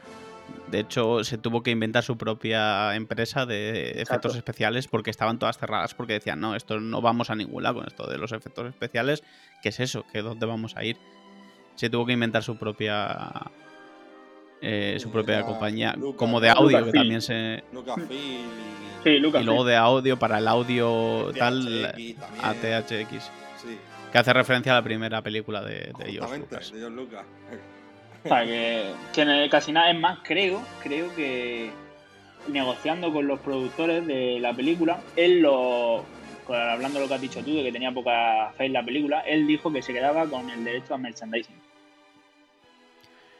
[0.67, 5.57] De hecho, se tuvo que inventar su propia empresa de efectos especiales porque estaban todas
[5.57, 8.67] cerradas porque decían, no, esto no vamos a ningún lado con esto de los efectos
[8.67, 9.23] especiales.
[9.61, 10.05] ¿Qué es eso?
[10.11, 10.97] ¿Qué dónde vamos a ir?
[11.75, 13.31] Se tuvo que inventar su propia
[14.61, 17.63] eh, su propia compañía, como de audio, que también se.
[19.05, 19.19] y...
[19.19, 21.93] luego de audio para el audio tal,
[22.41, 23.31] ATHX.
[24.11, 26.25] Que hace referencia a la primera película de, de ellos.
[26.37, 26.71] Lucas.
[26.71, 27.25] De Lucas.
[28.23, 31.71] que, que casi nada, es más, creo, creo que
[32.47, 36.03] negociando con los productores de la película, él lo.
[36.49, 39.19] Hablando de lo que has dicho tú, de que tenía poca fe en la película,
[39.19, 41.68] él dijo que se quedaba con el derecho a merchandising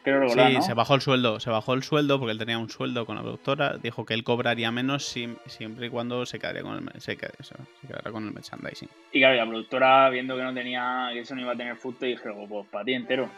[0.04, 3.16] sí, se bajó el sueldo, se bajó el sueldo porque él tenía un sueldo con
[3.16, 7.18] la productora, dijo que él cobraría menos siempre y cuando se quedaría con el, se
[7.18, 8.90] con el merchandising.
[9.12, 12.10] Y claro, la productora viendo que no tenía, que eso no iba a tener fútbol,
[12.10, 13.30] dije, oh, pues para ti entero.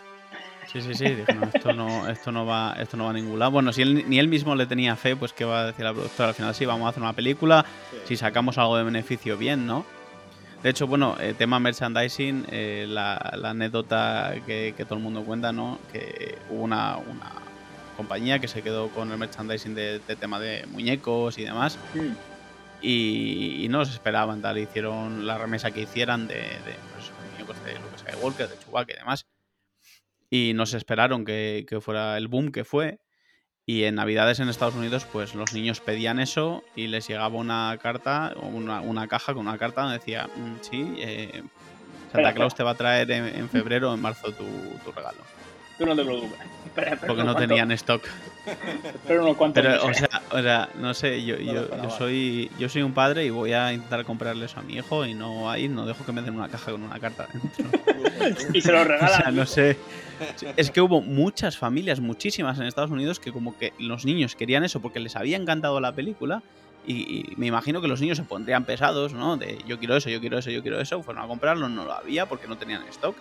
[0.68, 3.40] Sí, sí, sí, dije, no, esto no, esto no va, esto no va a ningún
[3.40, 3.52] lado.
[3.52, 5.92] Bueno, si él, ni él mismo le tenía fe, pues qué va a decir la
[5.92, 7.66] productora al final, sí, vamos a hacer una película,
[8.06, 9.86] si sacamos algo de beneficio, bien, ¿no?
[10.64, 15.80] De hecho, bueno, eh, tema merchandising, eh, la, anécdota que, todo el mundo cuenta, ¿no?
[15.92, 17.00] Que hubo una,
[17.98, 21.80] compañía que se quedó con el merchandising de, tema de muñecos y demás.
[21.96, 22.14] Mm.
[22.84, 24.60] Y, no se esperaban, tal.
[24.60, 28.98] Hicieron la remesa que hicieran de, de pues, muñecos de Lucas Skywalker, de Chewbacca y
[28.98, 29.26] demás.
[30.30, 33.00] Y no se esperaron que, que fuera el boom que fue.
[33.72, 37.80] Y en Navidades en Estados Unidos, pues los niños pedían eso y les llegaba una
[37.82, 41.42] carta, o una, caja con una carta donde decía, mm, sí, eh,
[42.12, 44.44] Santa Claus te va a traer en, febrero o en marzo tu,
[44.94, 45.20] regalo.
[45.78, 46.38] Tú no te preocupes.
[47.08, 48.04] Porque no tenían stock.
[49.08, 52.82] Pero unos cuantos Pero, o sea, o sea, no sé, yo, yo, soy yo soy
[52.82, 55.86] un padre y voy a intentar comprarle eso a mi hijo y no ahí no
[55.86, 58.50] dejo que me den una caja con una carta dentro.
[58.54, 59.12] y se lo regalan.
[59.20, 59.78] O sea, no sé.
[60.58, 64.64] Es que hubo muchas familias, muchísimas en Estados Unidos que como que los niños querían
[64.64, 66.44] eso porque les había encantado la película
[66.86, 69.38] y, me imagino que los niños se pondrían pesados, ¿no?
[69.38, 71.02] De yo quiero eso, yo quiero eso, yo quiero eso.
[71.04, 73.16] Fueron a comprarlo, no lo había porque no tenían stock.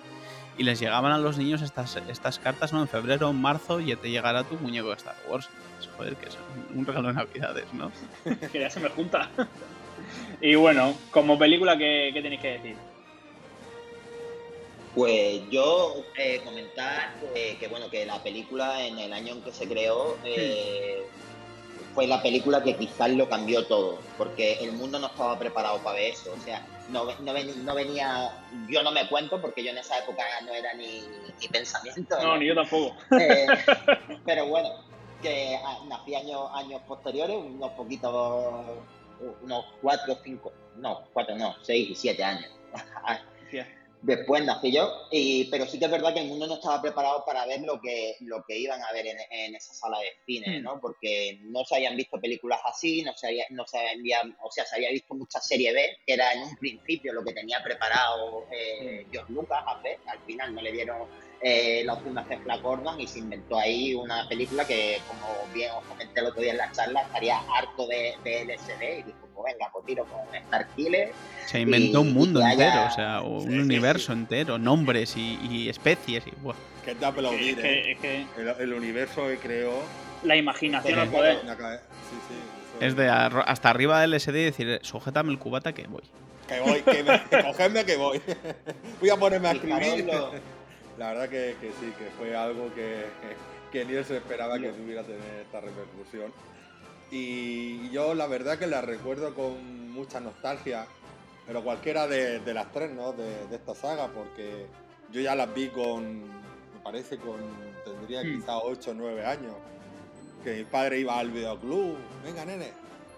[0.56, 2.80] Y les llegaban a los niños estas, estas cartas, ¿no?
[2.80, 5.48] En febrero, en marzo, y te llegará tu muñeco de Star Wars.
[5.96, 6.38] Joder, que es
[6.74, 7.90] un regalo de Navidades, ¿no?
[8.52, 9.28] que ya se me junta.
[10.40, 12.89] y bueno, como película, ¿qué, qué tenéis que decir?
[15.00, 19.66] Pues yo eh, comentar que bueno que la película en el año en que se
[19.66, 21.06] creó eh,
[21.94, 25.96] fue la película que quizás lo cambió todo, porque el mundo no estaba preparado para
[25.96, 27.32] ver eso, o sea, no, no,
[27.74, 28.30] venía,
[28.68, 31.02] yo no me cuento porque yo en esa época no era ni,
[31.50, 32.22] pensamiento.
[32.22, 32.94] No, ni yo tampoco.
[33.18, 33.46] Eh,
[34.26, 34.68] pero bueno,
[35.22, 35.58] que
[35.88, 38.66] nací años, años posteriores, unos poquitos,
[39.40, 42.50] unos cuatro, cinco, no, cuatro, no, seis y siete años.
[44.02, 47.22] Después nací yo, y, pero sí que es verdad que el mundo no estaba preparado
[47.26, 50.62] para ver lo que, lo que iban a ver en, esa sala de cine, hmm.
[50.62, 50.80] ¿no?
[50.80, 54.64] Porque no se habían visto películas así, no se, había, no se habían, o sea,
[54.64, 58.46] se había visto mucha serie B, que era en un principio lo que tenía preparado
[58.50, 59.12] eh, hmm.
[59.12, 61.06] George Lucas a ver, al final no le dieron
[61.42, 65.84] eh, la hacer Flash Gordon y se inventó ahí una película que, como bien os
[65.84, 69.70] comenté el otro día en la charla, estaría harto de, de LSD y dijo, venga,
[69.72, 71.12] pues tiro con Starkiller.
[71.46, 76.24] Se inventó un mundo entero, o sea, un universo entero, nombres y, especies.
[76.26, 76.32] Y,
[76.84, 78.26] Que te aplaudir, es que, ¿eh?
[78.58, 79.72] el, universo que creó.
[80.22, 81.38] La imaginación al poder.
[82.80, 86.02] es de hasta arriba del SD decir, sujétame el cubata que voy.
[86.46, 88.20] Que voy, que me, cogedme que voy.
[89.00, 90.10] voy a ponerme a escribir.
[91.00, 93.06] La verdad que, sí, que fue algo que,
[93.72, 96.30] que ni él se esperaba que tuviera tener esta repercusión.
[97.10, 100.86] Y yo la verdad que la recuerdo con mucha nostalgia,
[101.46, 103.14] pero cualquiera de, las tres, ¿no?
[103.14, 104.66] De, esta saga, porque
[105.10, 107.40] yo ya las vi con, me parece, con,
[107.82, 108.38] tendría hmm.
[108.38, 109.54] quizá 8 o 9 años,
[110.44, 112.72] que mi padre iba al videoclub, venga nene,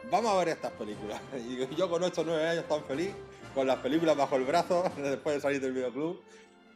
[0.09, 1.21] vamos a ver estas películas.
[1.37, 3.11] Y yo con 8 o 9 años tan feliz,
[3.57, 6.23] con las películas bajo el brazo, después de salir del videoclub,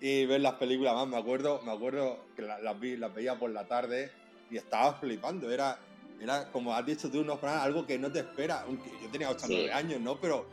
[0.00, 3.50] y ver las películas más, me acuerdo, me acuerdo que las, vi, las veía por
[3.50, 4.10] la tarde
[4.50, 5.78] y estaba flipando, era
[6.20, 8.62] era, como has dicho tú, no, algo que no te espera.
[8.62, 10.16] Aunque yo tenía 8 o 9 años, ¿no?
[10.16, 10.46] Pero,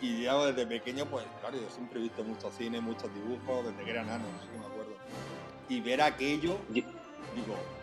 [0.00, 3.84] y, digamos, desde pequeño, pues claro, yo siempre he visto mucho cine, muchos dibujos, desde
[3.84, 4.92] que era nano, no sé me acuerdo.
[5.68, 6.84] Y ver aquello, digo,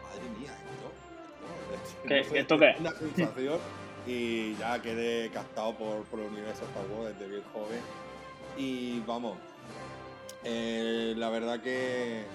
[0.04, 2.08] madre mía, esto.
[2.08, 2.76] ¿Qué, ¿Esto qué?
[2.80, 3.60] Una sensación.
[4.08, 7.82] y ya quedé captado por, por el universo Star Wars desde bien joven.
[8.58, 9.38] Y vamos,
[10.44, 12.26] eh, la verdad que eh,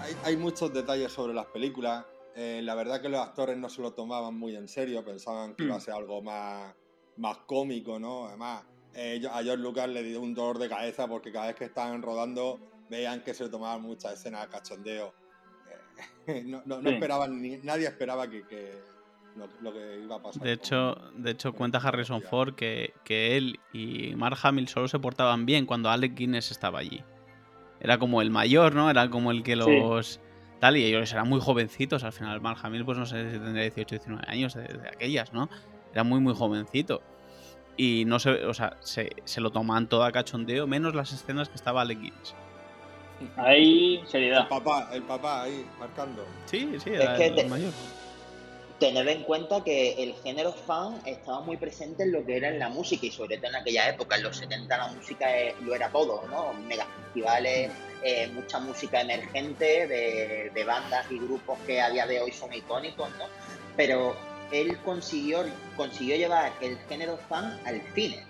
[0.00, 2.04] hay, hay, muchos detalles sobre las películas.
[2.36, 5.64] Eh, la verdad que los actores no se lo tomaban muy en serio, pensaban que
[5.64, 5.82] iba a mm.
[5.82, 6.74] ser algo más,
[7.16, 8.26] más cómico, ¿no?
[8.26, 12.02] Además, a George Lucas le dio un dolor de cabeza porque cada vez que estaban
[12.02, 15.14] rodando veían que se tomaban muchas escenas de cachondeo.
[16.26, 18.42] Eh, no, no, esperaban, ni, nadie esperaba que,
[19.60, 20.42] lo, que iba a pasar.
[20.42, 24.98] De hecho, de hecho cuenta Harrison Ford que, que él y Mark Hamill solo se
[24.98, 27.02] portaban bien cuando Alec Guinness estaba allí.
[27.84, 28.88] Era como el mayor, ¿no?
[28.88, 30.20] Era como el que los
[30.72, 33.96] y ellos eran muy jovencitos, al final Mark Hamill pues no sé si tendría 18,
[33.96, 35.50] 19 años de, aquellas, ¿no?
[35.92, 37.02] Era muy muy jovencito.
[37.76, 41.56] Y no se, o sea, se, lo toman todo a cachondeo, menos las escenas que
[41.56, 42.34] estaba Alec Guinness.
[43.36, 44.42] Ahí, seriedad.
[44.42, 46.24] El papá, el papá ahí, marcando.
[46.46, 47.72] Sí, sí, era el mayor
[48.78, 52.58] tener en cuenta que el género fan estaba muy presente en lo que era en
[52.58, 55.26] la música y sobre todo en aquella época, en los 70 la música
[55.62, 56.52] lo era todo, ¿no?
[56.54, 57.70] Mega festivales,
[58.02, 63.08] eh, mucha música emergente de, bandas y grupos que a día de hoy son icónicos,
[63.18, 63.24] ¿no?
[63.76, 64.16] Pero
[64.50, 65.44] él consiguió,
[65.76, 68.24] consiguió llevar el género fan al cine,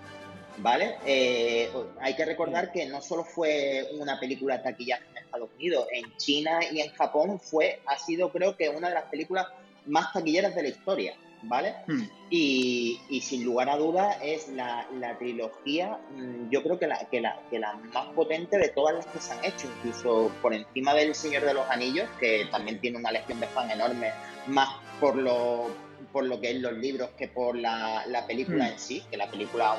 [0.59, 0.97] ¿vale?
[1.07, 6.17] Eh, hay que recordar que no solo fue una película taquilla en Estados Unidos, en
[6.19, 9.47] China y en Japón fue, ha sido creo que una de las películas
[9.87, 11.75] más taquilleras de la historia, ¿vale?
[11.87, 12.03] Hmm.
[12.31, 14.87] Y, sin lugar a dudas es la,
[15.19, 19.07] trilogía, mm, yo creo que la, que, la, que la más potente de todas las
[19.07, 22.99] que se han hecho, incluso por encima del Señor de los Anillos, que también tiene
[22.99, 24.11] una legión de fan enorme,
[24.49, 24.69] más
[25.01, 25.69] por lo,
[26.13, 28.73] por lo que es los libros que por la, película hmm.
[28.73, 29.77] en sí, que la película,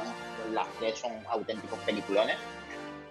[0.54, 2.36] las tres son auténticos peliculones.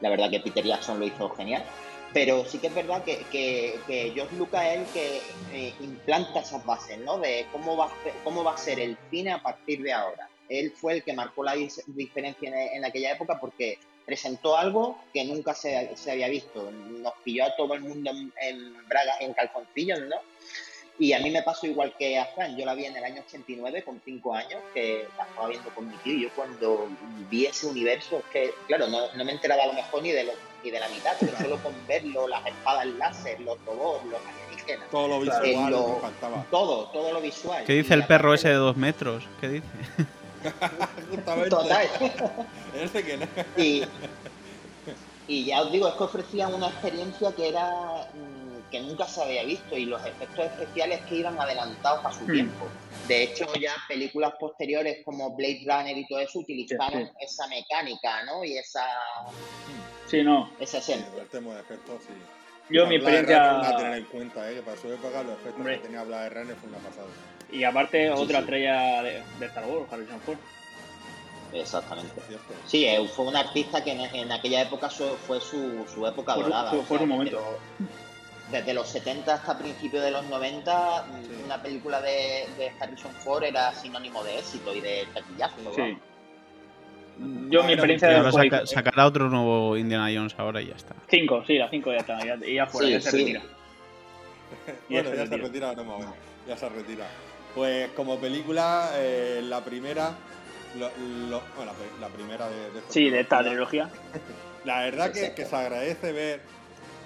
[0.01, 1.65] La verdad que Peter Jackson lo hizo genial.
[2.15, 5.21] Pero sí que es verdad que, que, que George Lucas es el que
[5.53, 7.19] eh, implanta esas bases, ¿no?
[7.19, 7.91] De cómo va,
[8.23, 10.29] cómo va a ser el cine a partir de ahora.
[10.49, 11.57] Él fue el que marcó la
[11.89, 16.71] diferencia en, aquella época porque presentó algo que nunca se, se, había visto.
[16.71, 20.17] Nos pilló a todo el mundo en, en bragas, en calzoncillos, ¿no?
[20.99, 23.23] Y a mí me pasó igual que a Fran, yo la vi en el año
[23.27, 26.89] 89 con 5 años, que la estaba viendo con mi tío, y yo cuando
[27.29, 30.23] vi ese universo, es que, claro, no, no me enteraba a lo mejor ni de,
[30.23, 34.21] lo, ni de la mitad, pero solo con verlo, las espadas láser, los robots, los
[34.21, 34.89] alienígenas.
[34.91, 36.01] Todo lo visual, lo,
[36.51, 37.65] Todo, todo lo visual.
[37.65, 39.25] ¿Qué dice el perro ese de dos metros?
[39.41, 39.67] ¿Qué dice?
[41.51, 41.89] Total.
[42.93, 43.27] que no.
[43.57, 43.83] y,
[45.27, 48.34] y ya os digo, es que ofrecían una experiencia que era mm,
[48.75, 52.33] que nunca se había visto y los efectos especiales que iban adelantados a su hmm.
[52.33, 52.67] tiempo.
[53.07, 58.45] De hecho, ya películas posteriores como Blade Runner y todo eso utilizaron esa mecánica, ¿no?
[58.45, 58.85] Y esa...
[60.07, 60.51] Sí, no.
[60.59, 61.07] Esa escena.
[61.17, 62.15] el tema de efectos, sí.
[62.69, 63.61] Yo, mi experiencia...
[63.61, 64.57] A tener en cuenta, ¿eh?
[64.57, 67.07] que para su época los efectos que tenía Blade Runner fue una pasada.
[67.53, 70.39] Y aparte, otra estrella de, Star Wars, Harrison Ford.
[71.53, 72.11] Exactamente.
[72.67, 76.73] Sí, eh, fue un artista que en, aquella época fue su, su época dorada.
[76.73, 77.41] Fue, un momento
[78.51, 81.07] desde los 70 hasta principios de los 90,
[81.45, 82.47] una película de,
[82.81, 85.75] Harrison Ford era sinónimo de éxito y de taquillazo.
[85.75, 85.99] Sí.
[87.49, 90.95] Yo mi experiencia de ahora sacará otro nuevo Indiana Jones ahora y ya está.
[91.09, 93.43] Cinco, sí, la cinco ya está, ya, ya fuera, ya se retira.
[94.89, 96.15] bueno, ya se retira, no
[96.47, 97.07] ya se retira.
[97.55, 100.13] Pues como película, eh, la primera,
[100.77, 103.89] bueno, la, primera de, de Sí, de esta trilogía.
[104.65, 106.41] La verdad que, que, se agradece ver,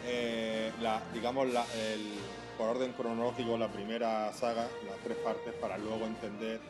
[0.06, 2.12] eh, la, digamos, la, el,
[2.56, 6.60] por orden cronológico, la primera saga, las tres partes, para luego entender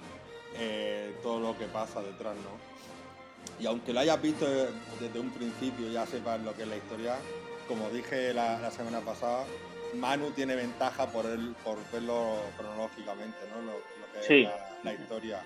[0.56, 3.62] eh, todo lo que pasa detrás, ¿no?
[3.62, 4.46] Y aunque lo hayas visto
[5.00, 7.16] desde un principio, ya sepas lo que es la historia,
[7.66, 9.44] como dije la, semana pasada,
[9.94, 13.62] Manu tiene ventaja por el, por verlo cronológicamente, ¿no?
[13.62, 13.72] Lo,
[14.12, 14.48] que es
[14.84, 15.42] la, historia.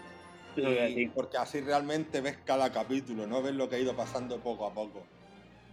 [1.14, 3.42] porque así realmente ves cada capítulo, ¿no?
[3.42, 5.04] Ves lo que ha ido pasando poco a poco.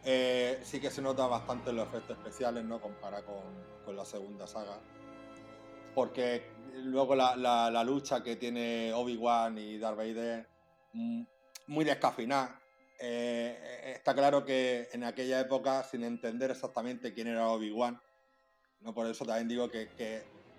[0.05, 2.81] Eh, sí que se nota bastante los efectos especiales, ¿no?
[2.81, 4.79] Compara con, la segunda saga.
[5.95, 6.51] Porque
[6.83, 10.47] luego la, lucha que tiene Obi-Wan y Darth Vader,
[10.93, 11.23] mm,
[11.67, 12.59] muy descafinada.
[12.99, 17.99] Eh, está claro que en aquella época, sin entender exactamente quién era Obi-Wan,
[18.81, 18.93] ¿no?
[18.93, 19.89] por eso también digo que,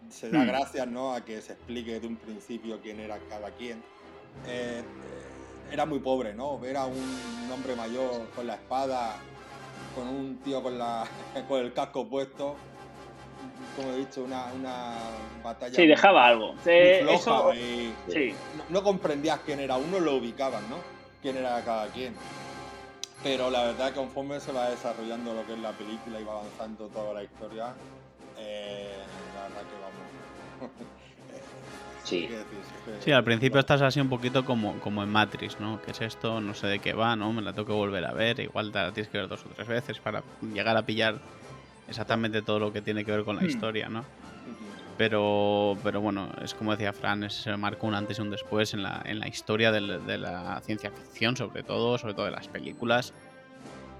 [0.08, 0.46] se da hmm.
[0.46, 1.14] gracias ¿no?
[1.14, 3.82] a que se explique de un principio quién era cada quien.
[4.46, 4.82] Eh,
[5.70, 6.58] era muy pobre, ¿no?
[6.58, 9.16] Ver a un hombre mayor con la espada,
[9.94, 11.06] con un tío con, la,
[11.48, 12.56] con el casco puesto,
[13.76, 14.94] como he dicho, una, una
[15.42, 15.74] batalla.
[15.74, 16.54] Sí, dejaba algo.
[16.56, 17.94] floja y
[18.68, 20.76] no, comprendías quién era uno, lo ubicaban, ¿no?
[21.22, 22.14] Quién era cada quien.
[23.22, 26.40] Pero la verdad que conforme se va desarrollando lo que es la película y va
[26.40, 27.74] avanzando toda la historia,
[28.38, 28.96] eh,
[29.34, 30.90] la verdad que vamos.
[32.04, 33.12] Sí.
[33.12, 35.80] al principio estás así un poquito como, como en Matrix, ¿no?
[35.82, 36.40] ¿Qué es esto?
[36.40, 37.32] No sé de qué va, ¿no?
[37.32, 38.40] Me la tengo que volver a ver.
[38.40, 41.20] Igual te la tienes que ver dos o tres veces para llegar a pillar
[41.88, 43.46] exactamente todo lo que tiene que ver con la hmm.
[43.46, 44.04] historia, ¿no?
[44.96, 48.82] Pero, pero bueno, es como decía Fran, se marcó un antes y un después en
[48.82, 53.14] la, en la historia de, la ciencia ficción, sobre todo, sobre todo de las películas.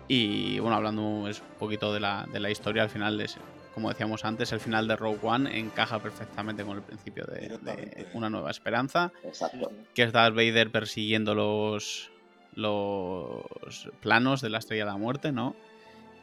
[0.09, 3.39] Y bueno, hablando un poquito de la, de la historia, al final es
[3.75, 8.31] como decíamos antes, el final de Rogue One encaja perfectamente con el principio de, Una
[8.31, 9.13] Nueva Esperanza.
[9.25, 9.71] Exacto.
[9.95, 12.11] Que es Darth Vader persiguiendo los,
[12.55, 13.43] los
[14.01, 15.55] planos de la Estrella de la Muerte, ¿no?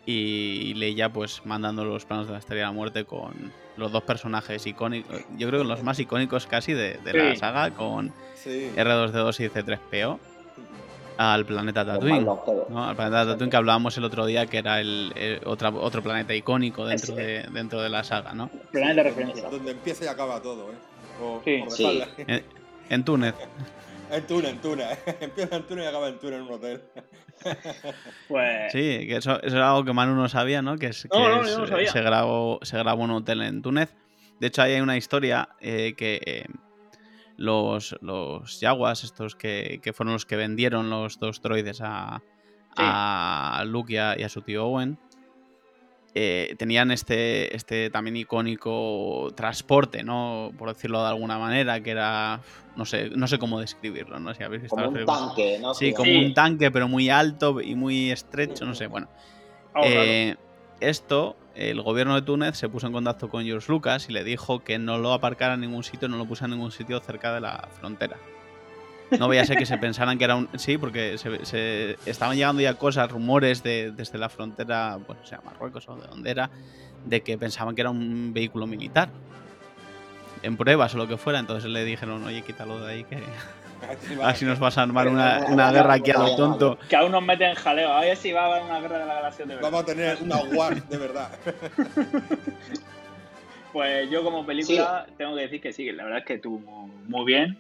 [0.06, 4.04] Y Leia pues mandando los planos de la Estrella de la Muerte con los dos
[4.04, 8.14] personajes icónicos, yo creo que los más icónicos casi de, la saga, con
[8.46, 10.20] R2D2 y C3PO
[11.18, 12.28] al planeta Tatooine.
[12.28, 17.16] Al planeta Tatooine que hablábamos el otro día, que era el, otro planeta icónico dentro
[17.16, 18.50] de, dentro de la saga, ¿no?
[18.72, 19.50] Planeta de referencia.
[19.50, 21.66] Donde empieza y acaba todo, ¿eh?
[21.70, 22.04] sí.
[22.90, 23.36] En, Túnez.
[24.10, 25.00] En Túnez, en Túnez.
[25.20, 26.82] Empieza en Túnez y acaba en Túnez en un hotel.
[28.30, 28.72] pues...
[28.72, 30.78] Sí, que eso, eso, era algo que Manu no sabía, ¿no?
[30.78, 33.94] Que, es, que se, grabó, se grabó un hotel en Túnez.
[34.40, 36.22] De hecho, ahí hay una historia eh, que...
[36.26, 36.46] Eh,
[37.38, 42.22] los, los Jaguars, estos que, fueron los que vendieron los dos droides a,
[42.76, 44.98] a Luke y a, su tío Owen,
[46.14, 50.52] eh, tenían este, este también icónico transporte, ¿no?
[50.58, 52.42] Por decirlo de alguna manera, que era.
[52.76, 54.34] No sé, no sé cómo describirlo, ¿no?
[54.34, 55.76] Si habéis visto como un tanque, ¿no?
[55.76, 59.08] Sí, como un tanque, pero muy alto y muy estrecho, no sé, bueno.
[59.84, 60.36] Eh,
[60.80, 64.64] esto el gobierno de Túnez se puso en contacto con George Lucas y le dijo
[64.64, 67.42] que no lo aparcara en ningún sitio, no lo pusiera en ningún sitio cerca de
[67.42, 68.18] la frontera.
[69.18, 70.50] No veía ser que se pensaran que era un.
[70.58, 75.88] Sí, porque se, estaban llegando ya cosas, rumores de, desde la frontera, pues sea Marruecos
[75.90, 76.52] o de donde era,
[77.06, 79.10] de que pensaban que era un vehículo militar.
[80.44, 81.40] En pruebas o lo que fuera.
[81.40, 83.24] Entonces le dijeron, oye, quítalo de ahí que.
[84.24, 86.78] Así nos vas a armar una, una guerra aquí a lo tonto.
[86.90, 87.92] Que aún nos meten en jaleo.
[87.92, 89.72] A ver si va a haber una guerra de la galaxia de verdad.
[89.72, 91.30] Vamos a tener una war de verdad.
[93.74, 96.60] Pues yo como película tengo que decir que sí, la verdad es que estuvo
[97.08, 97.60] muy bien.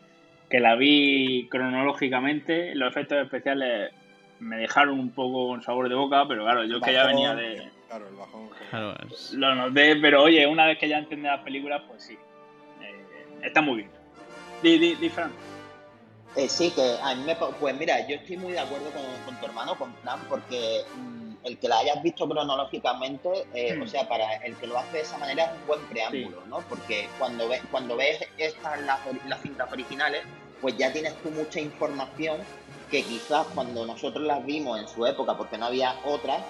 [0.49, 2.73] Que la vi cronológicamente.
[2.73, 3.91] Los efectos especiales
[4.39, 7.69] me dejaron un poco un sabor de boca, pero claro, yo que ya venía de...
[7.87, 8.49] Claro, el bajón.
[9.39, 12.17] Lo noté, pero oye, una vez que ya entendí las películas, pues sí.
[12.81, 13.05] Eh,
[13.43, 13.89] está muy bien.
[14.63, 15.31] Di, di, di Fran.
[16.37, 17.35] Eh, sí, que a mí me.
[17.35, 18.91] Pues mira, yo estoy muy de acuerdo
[19.25, 23.87] con, tu hermano, con Fran, porque mm, el que la hayas visto cronológicamente, eh, o
[23.87, 26.59] sea, para el que lo hace de esa manera es un buen preámbulo, ¿no?
[26.69, 30.21] Porque cuando ves, cuando ves estas las, las cintas originales,
[30.61, 32.37] pues ya tienes tú mucha información
[32.91, 36.43] que quizás cuando nosotros las vimos en su época, porque no había otras,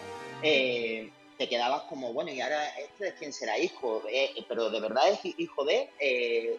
[0.43, 4.03] eh, te quedabas como, bueno, y ahora este es quién será hijo,
[4.49, 5.89] pero de verdad es hijo de,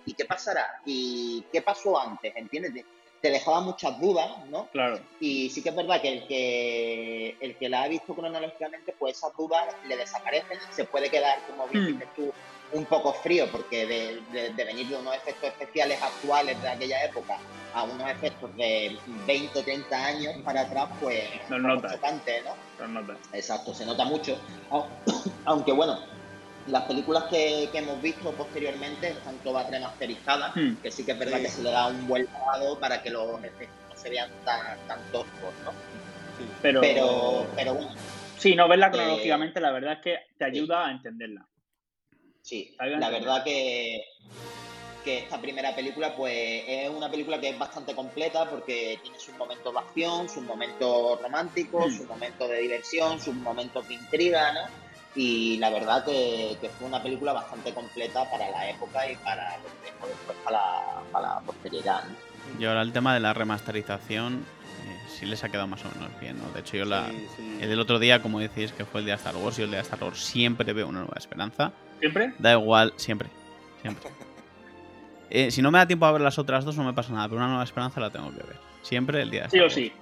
[0.07, 0.67] ¿y qué pasará?
[0.87, 2.33] ¿Y qué pasó antes?
[2.35, 2.85] ¿Entiendes?
[3.21, 4.69] Te dejaba muchas dudas, ¿no?
[4.69, 5.01] Claro.
[5.21, 9.17] Y sí que es verdad que el que el que la ha visto cronológicamente, pues
[9.17, 11.87] esas dudas le desaparecen, se puede quedar, como bien hmm.
[11.87, 12.33] dices tú,
[12.73, 13.87] un poco frío, porque
[14.33, 17.39] de, venir de unos efectos especiales actuales de aquella época
[17.75, 18.97] a unos efectos de
[19.27, 21.93] 20 o 30 años para atrás, pues no nota.
[21.93, 22.43] chocante,
[22.79, 22.89] ¿no?
[22.89, 23.17] nota.
[23.33, 24.39] Exacto, se nota mucho.
[25.45, 25.99] Aunque bueno,
[26.69, 30.77] las películas que, hemos visto posteriormente están todas remasterizadas, hmm.
[30.77, 33.43] que sí que es verdad que se le da un buen lado para que los
[33.43, 35.73] efectos no se vean tan, tan toscos, ¿no?
[36.63, 37.91] Pero, pero, pero bueno.
[38.37, 41.47] Sí, no verla eh, cronológicamente, la verdad es que te ayuda a entenderla.
[42.43, 44.05] Sí, la verdad que,
[45.05, 49.37] que esta primera película pues es una película que es bastante completa porque tiene sus
[49.37, 51.97] momentos de acción, sus momentos románticos, hmm.
[51.97, 54.88] sus momentos de diversión, sus momentos de intriga, ¿no?
[55.15, 60.39] Y la verdad que, fue una película bastante completa para la época y para después
[60.45, 60.83] para la,
[61.13, 62.05] para la posteridad.
[62.59, 64.45] Y ahora el tema de la remasterización
[64.87, 66.51] eh, sí les ha quedado más o menos bien, ¿no?
[66.53, 67.11] De hecho yo la,
[67.61, 69.81] el del otro día, como decís, que fue el de Star Wars, y el de
[69.81, 71.73] Star Wars siempre veo una nueva esperanza.
[71.99, 72.35] ¿Siempre?
[72.39, 73.29] Da igual, siempre.
[73.83, 74.11] Siempre.
[75.31, 77.29] Eh, si no me da tiempo a ver las otras dos, no me pasa nada,
[77.29, 78.57] pero una nueva esperanza la tengo que ver.
[78.81, 79.93] Siempre el día Sí o sí.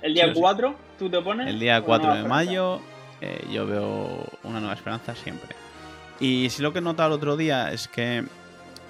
[0.00, 1.48] El día 4, tú te pones.
[1.48, 2.80] El día 4 de mayo,
[3.20, 5.54] eh, yo veo una nueva esperanza siempre.
[6.20, 8.24] Y si lo que he notado el otro día es que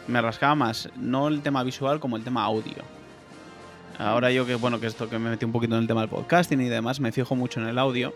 [0.07, 2.85] me rascaba más, no el tema visual como el tema audio.
[3.99, 6.11] Ahora yo que, bueno, que esto que me metí un poquito en el tema del
[6.11, 8.13] podcasting y demás, me fijo mucho en el audio.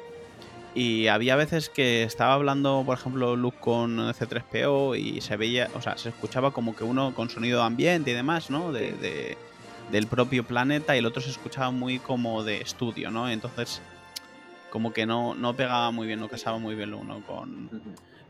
[0.74, 5.82] Y había veces que estaba hablando, por ejemplo, Luke con C3PO y se veía, o
[5.82, 8.70] sea, se escuchaba como que uno con sonido de ambiente y demás, ¿no?
[8.70, 9.36] De,
[9.90, 13.28] del propio planeta y el otro se escuchaba muy como de estudio, ¿no?
[13.28, 13.82] Entonces,
[14.70, 17.70] como que no, no pegaba muy bien, no casaba muy bien uno con,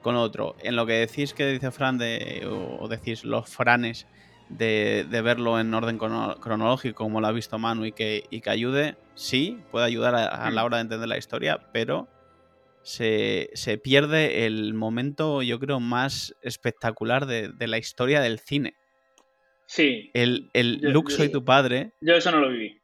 [0.03, 0.57] con otro.
[0.63, 4.07] En lo que decís que dice Fran, de, o, decís los franes,
[4.49, 8.97] de, verlo en orden cronológico, como lo ha visto Manu, y que, y que ayude,
[9.15, 12.09] sí, puede ayudar a la hora de entender la historia, pero
[12.83, 18.75] se, se, pierde el momento, yo creo, más espectacular de, la historia del cine.
[19.67, 20.11] Sí.
[20.15, 21.93] El, el Luke soy tu padre.
[22.01, 22.80] Yo eso no lo viví.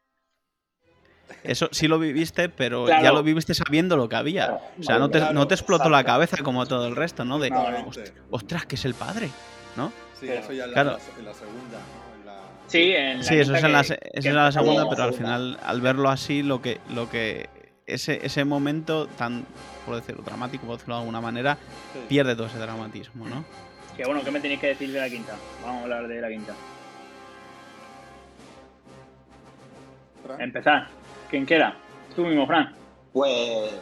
[1.43, 4.61] Eso sí lo viviste, pero ya lo viviste sabiendo lo que había.
[4.79, 7.39] O sea, no te, no te explotó la cabeza como todo el resto, ¿no?
[7.39, 7.51] De,
[8.31, 9.31] ostras, que es el padre,
[9.77, 9.93] ¿no?
[10.19, 10.87] Sí, eso ya en la, en
[11.25, 11.79] la segunda,
[12.69, 15.59] Sí, en la sí eso es en la, es en la segunda, pero al final,
[15.65, 17.49] al verlo así, lo que, lo que
[17.87, 19.45] ese, ese momento tan,
[19.85, 21.59] por decirlo, dramático, por decirlo de alguna manera,
[22.09, 23.45] pierde todo ese dramatismo, ¿no?
[23.97, 25.35] Que bueno, ¿qué me tenéis que decir de la quinta?
[25.63, 26.55] Vamos a hablar de la quinta.
[30.39, 30.89] Empezar.
[31.31, 31.77] ¿Quién quiera?
[32.15, 32.75] Tú mismo, Fran.
[33.13, 33.73] Pues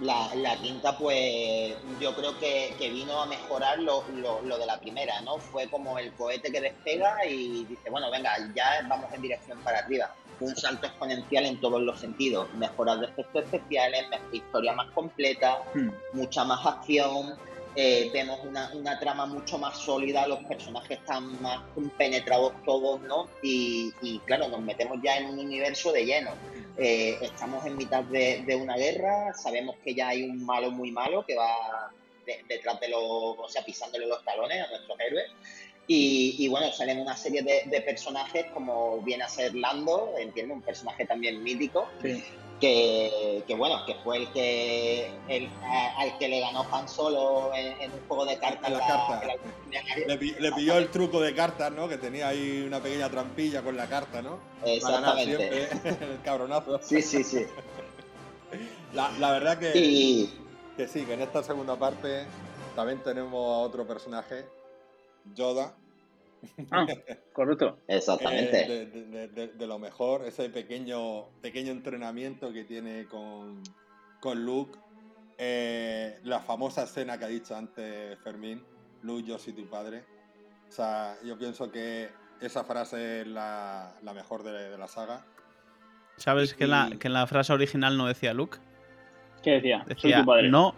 [0.00, 4.04] la, quinta, pues yo creo que, vino a mejorar lo,
[4.44, 5.38] lo, de la primera, ¿no?
[5.38, 9.78] Fue como el cohete que despega y dice, bueno, venga, ya vamos en dirección para
[9.78, 12.52] arriba un salto exponencial en todos los sentidos.
[12.54, 15.88] Mejoras de efectos especiales, historia más completa, hmm.
[16.12, 17.34] mucha más acción.
[17.80, 21.60] Eh, vemos una, trama mucho más sólida, los personajes están más
[21.96, 23.28] penetrados todos, ¿no?
[23.40, 23.92] Y,
[24.24, 26.32] claro, nos metemos ya en un universo de lleno.
[26.76, 31.24] Eh, estamos en mitad de, una guerra, sabemos que ya hay un malo muy malo
[31.24, 31.92] que va
[32.48, 35.30] detrás de los, o sea, pisándole los talones a nuestros héroes.
[35.86, 41.06] Y, bueno, salen una serie de, personajes como viene a ser Lando, entiendo, un personaje
[41.06, 41.86] también mítico,
[42.60, 45.48] que, bueno, que fue el que el,
[45.96, 48.70] al que le ganó Han Solo en, un juego de cartas.
[48.70, 49.36] La,
[50.06, 51.88] le, pilló el truco de cartas, ¿no?
[51.88, 54.38] Que tenía ahí una pequeña trampilla con la carta, ¿no?
[54.64, 55.68] Exactamente.
[55.84, 56.80] el cabronazo.
[56.82, 57.46] Sí, sí, sí.
[58.94, 59.72] La, verdad que,
[60.76, 62.24] que sí, que en esta segunda parte
[62.74, 64.46] también tenemos a otro personaje
[65.34, 65.74] Yoda.
[66.70, 66.86] Ah,
[67.32, 67.78] correcto.
[67.86, 68.82] Exactamente.
[68.82, 73.62] Eh, de, lo mejor, ese pequeño, pequeño entrenamiento que tiene con,
[74.20, 74.78] con Luke.
[75.36, 78.64] Eh, la famosa escena que ha dicho antes Fermín,
[79.02, 80.04] Luke, yo soy tu padre.
[80.68, 82.08] O sea, yo pienso que
[82.40, 85.24] esa frase es la, mejor de, la saga.
[86.16, 88.58] ¿Sabes que, la, que la frase original no decía Luke?
[89.42, 89.84] ¿Qué decía?
[89.86, 90.74] Decía, no,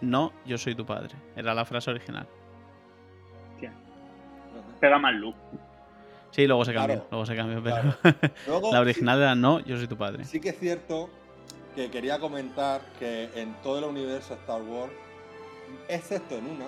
[0.00, 1.14] no, yo soy tu padre.
[1.36, 2.26] Era la frase original
[4.80, 5.38] pega más Luke.
[6.30, 7.94] Sí, luego se cambió, luego se cambió, pero
[8.72, 10.24] la original era no, yo soy tu padre.
[10.24, 11.10] Sí que es cierto
[11.74, 14.92] que quería comentar que en todo el universo Star Wars,
[15.88, 16.66] excepto en una,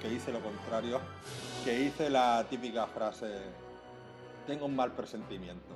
[0.00, 1.00] que hice lo contrario,
[1.64, 3.28] que hice la típica frase,
[4.46, 5.74] tengo un mal presentimiento.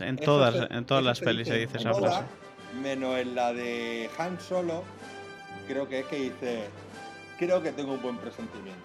[0.00, 2.22] En todas, en todas las pelis se dice esa frase.
[2.82, 4.84] Menos en la de Han Solo,
[5.66, 6.64] creo que es que dice,
[7.38, 8.80] creo que tengo un buen presentimiento.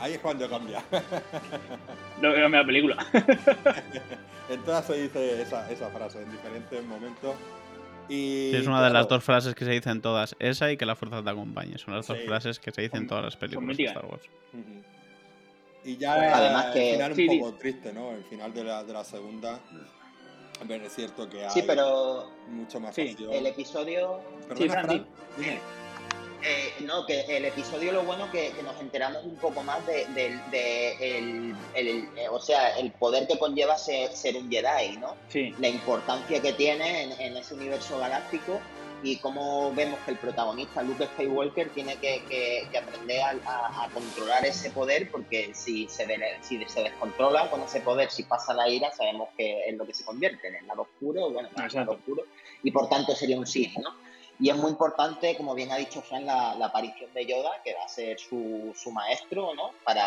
[0.00, 0.82] Ahí es cuando cambia.
[2.20, 3.06] No cambia la película.
[4.48, 7.36] en todas se dice esa, frase en diferentes momentos.
[8.08, 10.34] Y, es una de las dos frases que se dicen todas.
[10.40, 11.78] Esa y que la fuerza te acompañe.
[11.78, 14.24] Son las dos frases que se dicen en todas las películas de Star Wars.
[15.84, 16.94] Y ya Además que...
[16.94, 18.10] el final un poco triste, ¿no?
[18.10, 19.60] El final de la, de la segunda.
[20.66, 22.32] Ver, es cierto que hay sí, pero...
[22.48, 23.16] mucho más sí.
[23.30, 24.20] El episodio...
[24.48, 25.04] Perdona,
[26.42, 30.02] eh, no, que el episodio lo bueno que, que nos enteramos un poco más de,
[31.00, 35.16] el, eh, o sea, el poder que conlleva ser, un Jedi, ¿no?
[35.28, 35.54] Sí.
[35.58, 38.60] La importancia que tiene en, ese universo galáctico
[39.02, 45.10] y cómo vemos que el protagonista, Luke Skywalker, tiene que, aprender a, controlar ese poder
[45.10, 46.06] porque si se,
[46.42, 49.94] si se descontrola con ese poder, si pasa la ira, sabemos que es lo que
[49.94, 52.24] se convierte en el lado oscuro, bueno, en el lado oscuro,
[52.62, 54.07] y por tanto sería un Sith, ¿no?
[54.40, 57.84] Y es muy importante, como bien ha dicho Fran, la, aparición de Yoda, que va
[57.84, 59.72] a ser su, maestro, ¿no?
[59.84, 60.06] Para,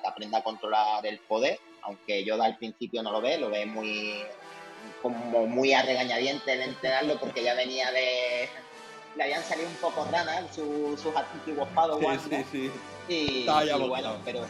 [0.00, 3.66] que aprenda a controlar el poder, aunque Yoda al principio no lo ve, lo ve
[3.66, 4.22] muy
[5.02, 8.48] como muy a regañadiente de enterarlo porque ya venía de...
[9.16, 12.20] Le habían salido un poco ranas sus antiguos Padawan.
[12.20, 12.72] Sí, sí, sí.
[13.08, 13.46] Y,
[13.88, 14.44] bueno, pero...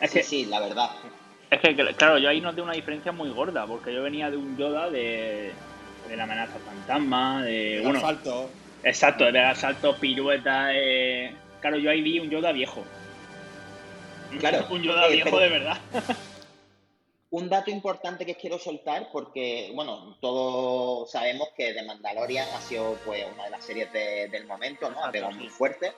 [0.00, 0.90] Es sí, que, sí, la verdad.
[1.50, 4.56] Es que, claro, yo ahí noté una diferencia muy gorda, porque yo venía de un
[4.56, 5.52] Yoda de
[6.08, 7.82] de la amenaza fantasma, de.
[7.82, 8.50] El asalto.
[8.82, 10.68] Exacto, de asalto, pirueta.
[10.72, 11.34] Eh...
[11.60, 12.84] Claro, yo ahí vi un Yoda viejo.
[14.38, 14.66] Claro.
[14.70, 15.78] un Yoda eh, viejo de verdad.
[17.30, 22.96] un dato importante que quiero soltar, porque, bueno, todos sabemos que The Mandalorian ha sido
[23.04, 25.04] pues, una de las series del momento, ¿no?
[25.04, 25.92] Ha pegado muy fuerte.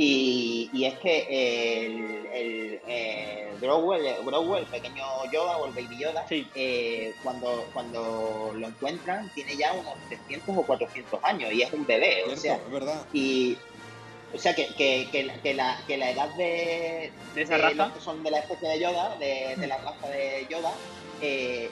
[0.00, 7.12] Y, y, es que el, el, eh, el pequeño Yoda o el Baby Yoda, eh,
[7.24, 12.22] cuando, cuando lo encuentran, tiene ya unos 300 o 400 años y es un bebé.
[12.32, 13.04] o sea, es verdad.
[13.12, 13.58] Y,
[14.32, 17.92] o sea, que, que, que, la, que la edad de, ¿De esa raza?
[17.92, 20.72] que son de la especie de Yoda, de, de la raza de Yoda,
[21.20, 21.70] eh,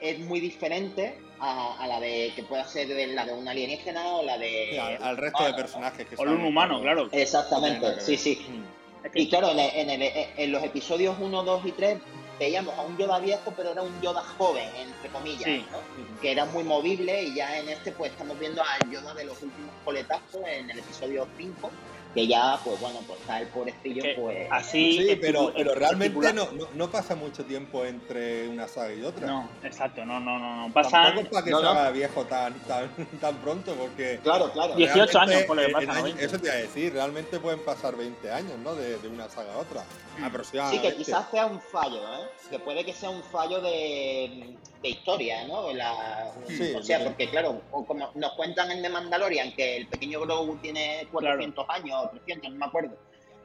[0.00, 4.38] es muy diferente a, la de que pueda ser la de un alienígena o la
[4.38, 4.78] de.
[5.00, 7.08] al, resto de personajes que O un humano, claro.
[7.10, 8.46] Exactamente, sí, sí.
[8.48, 9.08] Mm.
[9.14, 11.98] Y claro, en, en, los episodios 1, 2 y 3
[12.38, 16.20] veíamos a un Yoda viejo, pero era un Yoda joven, entre comillas, ¿no?
[16.20, 19.42] que era muy movible y ya en este pues estamos viendo al Yoda de los
[19.42, 21.70] últimos coletazos en el episodio 5
[22.14, 24.48] que ya, pues bueno, pues está el pobrecillo, pues...
[24.50, 24.98] Así...
[24.98, 29.26] Sí, pero, pero realmente no, no, pasa mucho tiempo entre una saga y otra.
[29.26, 30.72] No, exacto, no, no, no, no.
[30.72, 31.04] Pasa...
[31.04, 32.90] Tampoco para que se haga viejo tan, tan,
[33.20, 34.20] tan pronto, porque...
[34.22, 34.74] Claro, claro.
[34.74, 38.30] 18 años, por lo que pasa, Eso te iba a decir, realmente pueden pasar 20
[38.30, 38.74] años, ¿no?
[38.74, 39.84] De, de una saga a otra,
[40.22, 40.90] aproximadamente.
[40.90, 42.28] Sí, que quizás sea un fallo, ¿eh?
[42.50, 45.72] Que puede que sea un fallo de, de historia, ¿no?
[45.72, 50.20] La, sí, o sea, porque claro, como nos cuentan en The Mandalorian que el pequeño
[50.20, 52.96] Grogu tiene 400 años 300, no me acuerdo.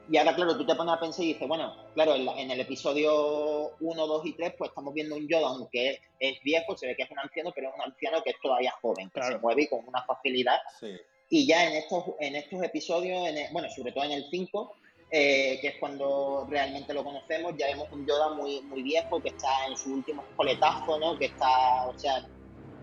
[0.09, 3.73] Y ahora, claro, tú te pones a pensar y dices, bueno, claro, en, el episodio
[3.81, 7.03] 1, 2 y 3, pues estamos viendo un Yoda, aunque es, viejo, se ve que
[7.03, 9.85] es un anciano, pero es un anciano que es todavía joven, que se mueve con
[9.85, 10.57] una facilidad.
[11.29, 14.75] Y ya en estos, en estos episodios, bueno, sobre todo en el 5,
[15.09, 19.29] eh, que es cuando realmente lo conocemos, ya vemos un Yoda muy, muy viejo, que
[19.29, 21.17] está en su último coletazo, ¿no?
[21.17, 22.25] Que está, o sea,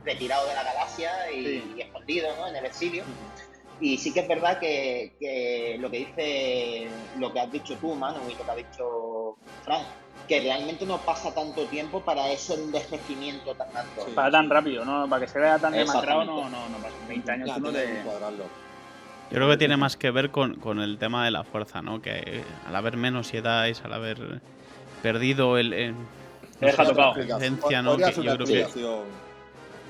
[0.05, 2.49] retirado de la galaxia y, escondido, ¿no?
[2.49, 3.05] En el exilio.
[3.81, 8.21] Y sí que es verdad que, lo que dice, lo que has dicho tú, Manu,
[8.29, 9.85] y lo que ha dicho Frank,
[10.29, 14.07] que realmente no pasa tanto tiempo para ese envejecimiento tan alto.
[14.15, 15.09] Para tan rápido, ¿no?
[15.09, 18.43] Para que se vea tan demacrado no, no, no pasa 20 años Yo
[19.31, 22.01] creo que tiene más que ver con, el tema de la fuerza, ¿no?
[22.01, 24.41] Que al haber menos Jedi, al haber
[25.03, 25.73] perdido el...
[25.73, 25.95] el
[26.61, 27.15] deja tocado.
[27.17, 27.99] ¿no?
[27.99, 28.67] yo, creo que,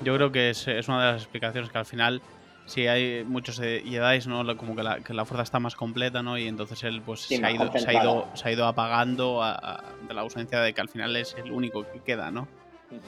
[0.03, 2.21] yo creo que es, es una de las explicaciones que al final
[2.65, 4.57] Sí, hay muchos Jedi, ¿no?
[4.57, 6.37] Como que la, que la, fuerza está más completa, ¿no?
[6.37, 9.41] Y entonces él pues se, ha ido, se, ha ido, se, ha ido, apagando
[10.07, 12.47] de la ausencia de que al final es el único que queda, ¿no?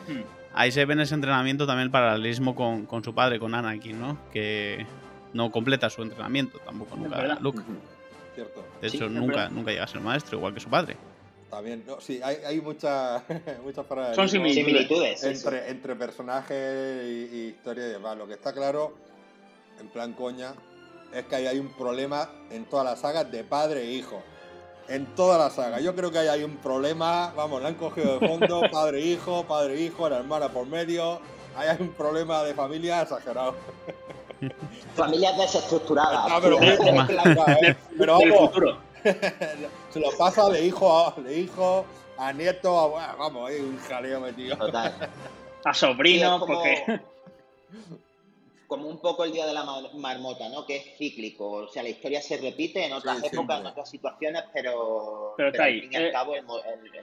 [0.08, 0.22] Hmm.
[0.53, 3.99] Ahí se ve en ese entrenamiento también el paralelismo con, con, su padre, con Anakin,
[3.99, 4.18] ¿no?
[4.32, 4.86] Que
[5.34, 7.62] no completa su entrenamiento tampoco nunca Luke.
[8.36, 8.64] Cierto.
[8.80, 10.97] De hecho, nunca, nunca llega a ser maestro, igual que su padre.
[11.49, 13.24] También, no, sí, hay, hay muchas
[13.64, 13.86] muchas
[14.16, 15.24] Son similitudes.
[15.24, 18.18] Entre, entre personajes y, y historia y demás.
[18.18, 19.07] Lo que está claro
[19.80, 20.53] en plan coña,
[21.13, 24.21] es que ahí hay un problema en todas las sagas de padre e hijo.
[24.89, 25.82] En toda la saga.
[25.82, 29.05] Yo creo que ahí hay un problema, vamos, la han cogido de fondo, padre e
[29.07, 31.19] hijo, padre e hijo, la hermana por medio.
[31.57, 33.55] Ahí hay un problema de familia exagerado.
[34.95, 36.19] Familias desestructuradas.
[36.30, 38.51] Ah, pero, vamos,
[39.89, 41.86] se lo pasa de hijo a, de hijo
[42.17, 44.57] a nieto, a, vamos, hay un jaleo metido.
[45.63, 47.01] A sobrino, porque
[48.68, 49.63] como un poco el día de la
[49.95, 50.65] marmota, ¿no?
[50.65, 51.49] Que es cíclico.
[51.49, 55.63] O sea, la historia se repite en otras épocas, en otras situaciones, pero, pero, está
[55.63, 55.76] ahí.
[55.76, 56.43] al fin y al eh, cabo el,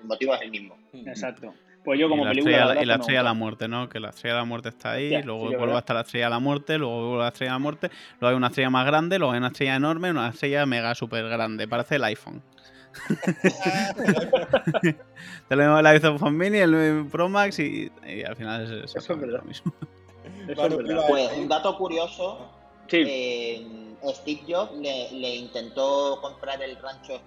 [0.05, 0.77] motivo es el mismo.
[0.93, 1.55] Exacto.
[1.85, 2.83] Pues yo como y película...
[2.83, 3.89] y la estrella de la muerte, ¿no?
[3.89, 6.39] Que la estrella de la muerte está ahí, luego vuelve hasta la estrella de la
[6.39, 7.91] muerte, luego vuelve a la estrella de la muerte,
[8.21, 11.29] luego hay una estrella más grande, luego hay una estrella enorme, una estrella mega súper
[11.29, 12.43] grande, parece el iPhone.
[15.49, 17.91] Te lo la hizo Mini, el Pro Max y,
[18.27, 19.41] al final es, Eso es verdad.
[19.41, 19.75] lo mismo.
[21.09, 22.39] Pues un dato curioso.
[22.91, 23.67] Eh,
[24.15, 27.21] Steve Jobs le, intentó comprar el rancho.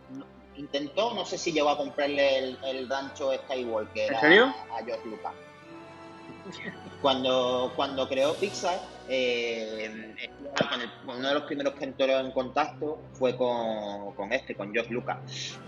[0.56, 4.54] Intentó, no sé si llegó a comprarle el, rancho Skywalker ¿En serio?
[4.72, 5.34] a George Lucas.
[7.02, 10.16] Cuando, cuando creó Pixar, eh,
[11.08, 15.18] uno de los primeros que entró en contacto fue con, este, con George Lucas.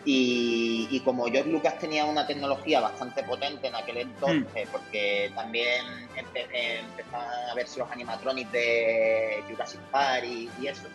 [0.05, 4.71] Y, como George Lucas tenía una tecnología bastante potente en aquel entonces, hmm.
[4.71, 10.88] porque también empezaban a verse los animatronics de Jurassic Park y, y eso,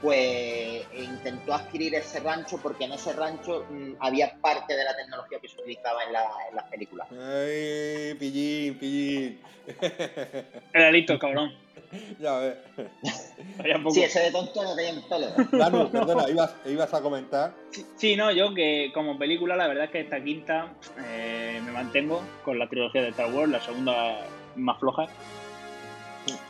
[0.00, 5.38] pues intentó adquirir ese rancho porque en ese rancho mm, había parte de la tecnología
[5.40, 7.08] que se utilizaba en, las películas.
[7.10, 9.40] ¡Ay, pillín, pillín!
[10.72, 11.52] Era listo, cabrón.
[12.20, 12.56] Ya ves.
[13.92, 15.26] sí, ese de tonto no tenía pelo.
[15.52, 17.54] Danu, perdona, ibas, a comentar.
[17.96, 22.22] Sí, no, yo que como película, la verdad es que esta quinta eh, me mantengo
[22.44, 24.20] con la trilogía de Star Wars, la segunda
[24.56, 25.06] más floja.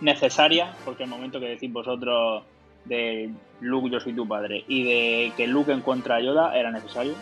[0.01, 2.45] Necesaria, porque el momento que decís vosotros
[2.85, 7.15] de Luke, yo soy tu padre, y de que Luke encuentra a Yoda era necesario.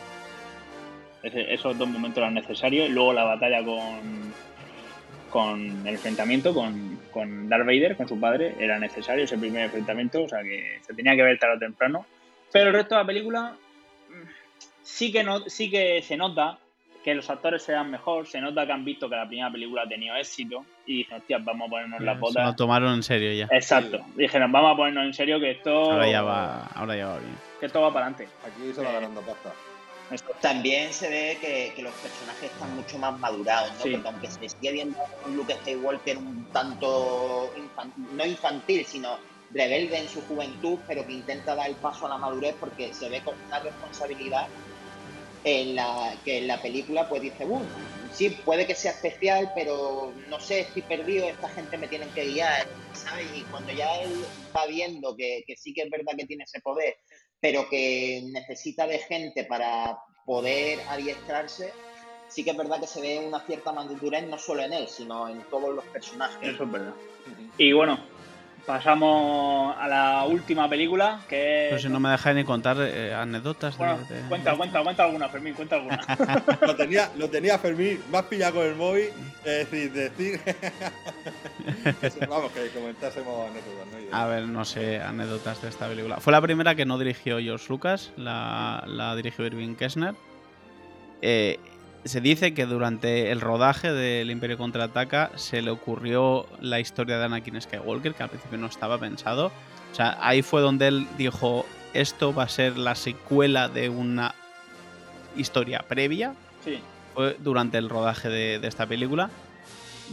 [1.23, 2.91] esos dos momentos eran necesarios.
[2.91, 4.24] Luego la batalla con,
[5.35, 10.22] con el enfrentamiento con, con Darth Vader, con su padre, era necesario ese primer enfrentamiento,
[10.22, 12.07] o sea que se tenía que ver tarde o temprano.
[12.53, 13.57] Pero el resto de la película
[14.11, 14.28] mm,
[14.85, 16.61] sí que, no, sí que se nota
[17.03, 19.89] que los actores sean mejor, se nota que han visto que la primera película ha
[19.89, 22.45] tenido éxito y dicen, hostia, vamos a ponernos las botas.
[22.45, 23.49] Se lo tomaron en serio ya.
[23.51, 24.05] Exacto.
[24.14, 25.91] Dijeron, vamos a ponernos en serio que esto.
[25.91, 27.35] Ahora ya va, ahora ya va bien.
[27.59, 28.28] Que esto va para adelante.
[28.47, 29.53] Aquí se va eh, ganando pasta.
[30.41, 33.79] También se ve que, los personajes están mucho más madurados, ¿no?
[33.79, 37.53] Porque aunque se sigue viendo un Luke Skywalker un tanto
[38.13, 39.19] no infantil, sino
[39.51, 43.09] rebelde en su juventud, pero que intenta dar el paso a la madurez porque se
[43.09, 44.49] ve con una responsabilidad
[45.45, 47.63] en la que en la película pues dice, uh,
[48.13, 52.25] sí, puede que sea especial, pero no sé, estoy perdido, esta gente me tiene que
[52.25, 53.27] guiar, ¿sabes?
[53.35, 54.25] Y cuando ya él
[54.57, 56.97] va viendo que, que sí que es verdad que tiene ese poder,
[57.45, 61.75] pero que necesita de gente para poder adiestrarse,
[62.27, 65.29] sí que es verdad que se ve una cierta madurez no solo en él, sino
[65.29, 66.55] en todos los personajes.
[66.55, 66.95] Eso es verdad.
[67.59, 67.99] Y bueno,
[68.67, 73.77] Pasamos a la última película, que Pero si no me dejáis ni contar eh, anécdotas.
[73.77, 76.01] de, Cuenta, cuenta, cuenta alguna, Fermín, cuenta alguna.
[76.62, 79.09] lo, tenía, lo tenía Fermín más pillado con el móvil,
[79.45, 80.41] es decir, decir...
[82.29, 84.11] Vamos, que comentásemos anécdotas.
[84.11, 84.17] ¿no?
[84.17, 86.17] A ver, no sé, anécdotas de esta película.
[86.21, 90.15] Fue la primera que no dirigió George Lucas, la, la dirigió Irving Kessner.
[91.21, 91.59] Eh,
[92.05, 97.25] se dice que durante el rodaje del Imperio Contraataca se le ocurrió la historia de
[97.25, 99.47] Anakin Skywalker, que al principio no estaba pensado.
[99.93, 104.35] O sea, ahí fue donde él dijo, esto va a ser la secuela de una
[105.37, 106.35] historia previa.
[106.63, 106.79] Sí.
[107.15, 109.31] Fue durante el rodaje de, esta película.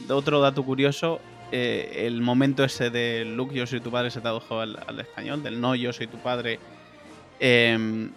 [0.08, 1.20] Otro dato curioso,
[1.52, 5.60] eh, el momento ese de Luke, yo soy tu padre, se tradujo al, español, del
[5.60, 6.60] no, yo soy tu padre,
[7.40, 8.12] em,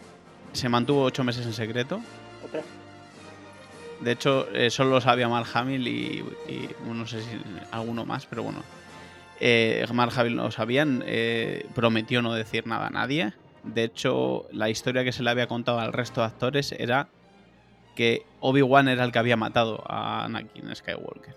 [0.53, 2.01] se mantuvo ocho meses en secreto.
[4.05, 6.25] De hecho, eh, solo lo sabía Mark Hamill y,
[6.87, 7.41] no sé si
[7.71, 8.63] alguno más, pero bueno.
[9.41, 13.33] Eh, no lo sabían, eh, prometió no decir nada a nadie.
[13.63, 17.09] De hecho, la historia que se le había contado al resto de actores era
[17.97, 21.35] que Obi-Wan era el que había matado a Anakin Skywalker,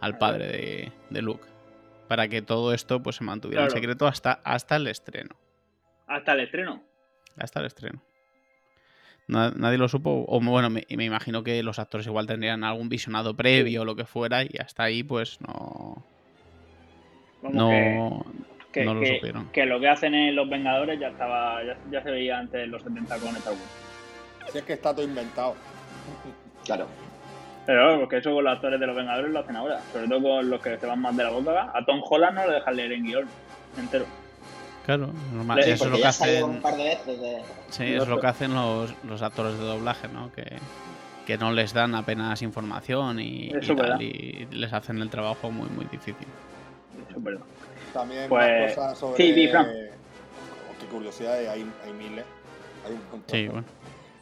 [0.00, 1.46] al padre de, Luke,
[2.08, 5.36] para que todo esto pues se mantuviera en secreto hasta, hasta el estreno.
[6.06, 6.82] ¿Hasta el estreno?
[7.36, 8.02] Hasta el estreno.
[9.26, 10.24] Nadie lo supo.
[10.28, 14.04] O bueno, me, imagino que los actores igual tendrían algún visionado previo o lo que
[14.04, 16.04] fuera, y hasta ahí, pues no.
[17.42, 18.24] no,
[18.70, 19.48] que, no lo que, supieron.
[19.50, 21.60] Que lo que hacen en Los Vengadores ya estaba
[21.90, 24.52] ya, se veía antes de los 70 con Star Wars.
[24.52, 25.54] Si es que está todo inventado.
[26.64, 26.86] Claro.
[27.66, 29.80] Pero porque eso con los actores de Los Vengadores lo hacen ahora.
[29.92, 31.72] Sobre todo con los que se van más de la boca.
[31.74, 33.28] A Tom Holland no le dejan leer en guion
[33.78, 34.04] entero.
[34.84, 35.60] Claro, normal.
[35.60, 36.62] eso es lo que hacen.
[37.70, 40.30] Sí, es lo que hacen los, actores de doblaje, ¿no?
[40.32, 40.58] Que,
[41.26, 46.26] que no les dan apenas información y, y, les hacen el trabajo muy, muy difícil.
[47.08, 47.44] Eso es verdad.
[47.94, 48.74] También pues...
[48.74, 49.16] cosas sobre.
[49.16, 52.24] Sí, di, Qué curiosidad, hay, hay miles.
[52.84, 53.22] Hay un montón.
[53.30, 53.66] Sí, bueno.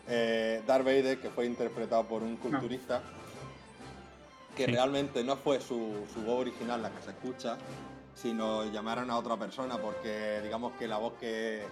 [0.08, 3.02] Eh, Darth Vader, que fue interpretado por un culturista,
[4.56, 7.56] que realmente no fue su, su voz original la que se escucha,
[8.14, 11.62] sino llamaron a otra persona porque digamos que la voz que,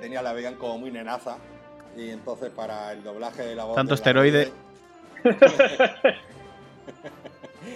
[0.00, 1.38] tenía la veían como muy nenaza
[1.96, 3.74] y entonces para el doblaje de la voz...
[3.74, 4.52] Tanto esteroide...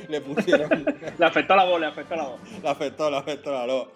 [0.09, 0.71] le pusieron...
[1.19, 2.41] le afectó la voz, le afectó la voz.
[2.63, 3.89] Le afectó, le afectó la voz.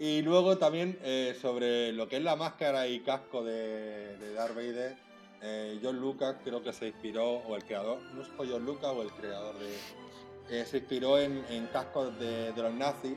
[0.00, 4.56] Y luego también eh, sobre lo que es la máscara y casco de, de Darth
[4.56, 4.96] Vader,
[5.42, 9.02] eh, John Lucas creo que se inspiró, o el creador, no sé John Lucas o
[9.02, 10.60] el creador de.
[10.60, 11.42] Eh, se inspiró en,
[11.72, 13.14] cascos de, los nazis,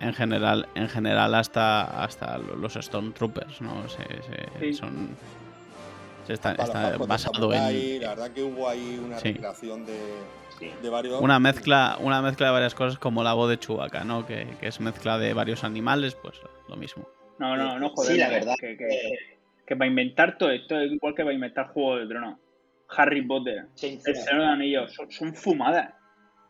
[0.00, 3.88] en general, en general hasta, hasta los Stormtroopers, ¿no?
[3.88, 5.16] Se, son.
[6.26, 6.54] Se está,
[7.06, 8.00] basado en.
[8.00, 9.98] La verdad que hubo ahí una recreación de,
[10.82, 11.20] de, varios.
[11.20, 14.26] Una mezcla, una mezcla de varias cosas como la voz de Chewbacca, ¿no?
[14.26, 17.06] Que, que es mezcla de varios animales, pues lo mismo.
[17.38, 18.12] No, no, no, joder.
[18.12, 18.54] Sí, la verdad.
[18.58, 18.88] Que, que,
[19.66, 22.38] que, para inventar todo esto es igual que para inventar Juego de Tronos.
[22.96, 25.94] Harry Potter, El Señor de Anillos, son, fumadas.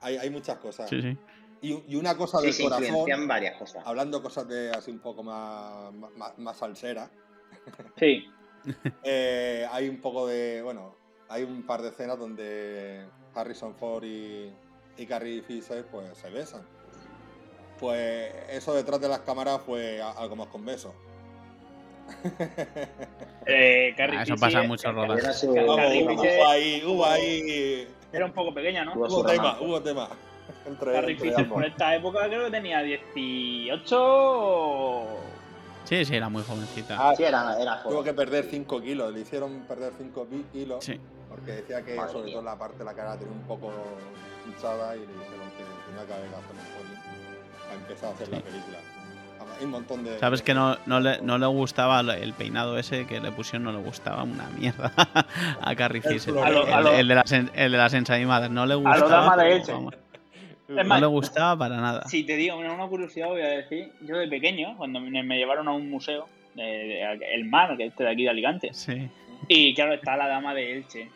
[0.00, 0.88] Hay, hay, muchas cosas.
[0.88, 1.16] Sí, sí.
[1.62, 3.26] Y, una cosa del sí, corazón.
[3.26, 3.82] varias cosas.
[3.86, 5.92] Hablando cosas de así un poco más,
[6.36, 7.10] más, salsera.
[7.98, 8.26] Sí.
[9.02, 10.62] Eh, hay un poco de.
[10.62, 10.96] Bueno,
[11.28, 14.50] hay un par de escenas donde Harrison Ford y,
[14.96, 16.62] y Carrie Fisher pues se besan
[17.78, 20.92] pues eso detrás de las cámaras fue algo más con besos.
[23.46, 24.70] Eh, ah, eso pasa en.
[24.70, 25.76] Hubo
[26.48, 27.86] ahí, hubo ahí.
[28.14, 28.92] Era un poco pequeña, ¿no?
[28.94, 30.08] Hubo tema, hubo tema.
[30.66, 35.06] Entre, Fisher por esta época creo que tenía 18
[35.84, 36.96] Sí, sí, era muy jovencita.
[36.98, 40.82] Ah, sí, era, era Tuvo que perder 5 kilos, le hicieron perder 5 kilos.
[40.84, 40.98] Sí.
[41.28, 43.70] Porque decía que sobre todo la parte de la cara tenía un poco
[44.46, 46.54] hinchada y le dijeron que tenía que haber gastado
[47.74, 48.78] empezado a hacer la película.
[49.58, 50.18] Hay un montón de.
[50.18, 53.64] ¿Sabes que no, no, le, no le gustaba el peinado ese que le pusieron?
[53.64, 54.92] No le gustaba una mierda
[55.60, 56.34] a Carrie Fisher.
[56.96, 58.50] El, de las, el de las ensaimadas.
[58.50, 58.96] No le gustaba.
[58.96, 59.90] A lo dama de hecho.
[60.68, 62.08] no le gustaba para nada.
[62.08, 63.92] Si te digo, una curiosidad voy a decir.
[64.02, 68.10] Yo de pequeño, cuando me llevaron a un museo, el mar, que es este de
[68.10, 68.74] aquí de Alicante.
[68.74, 69.08] Sí.
[69.48, 71.10] Y claro, está la dama de Elche.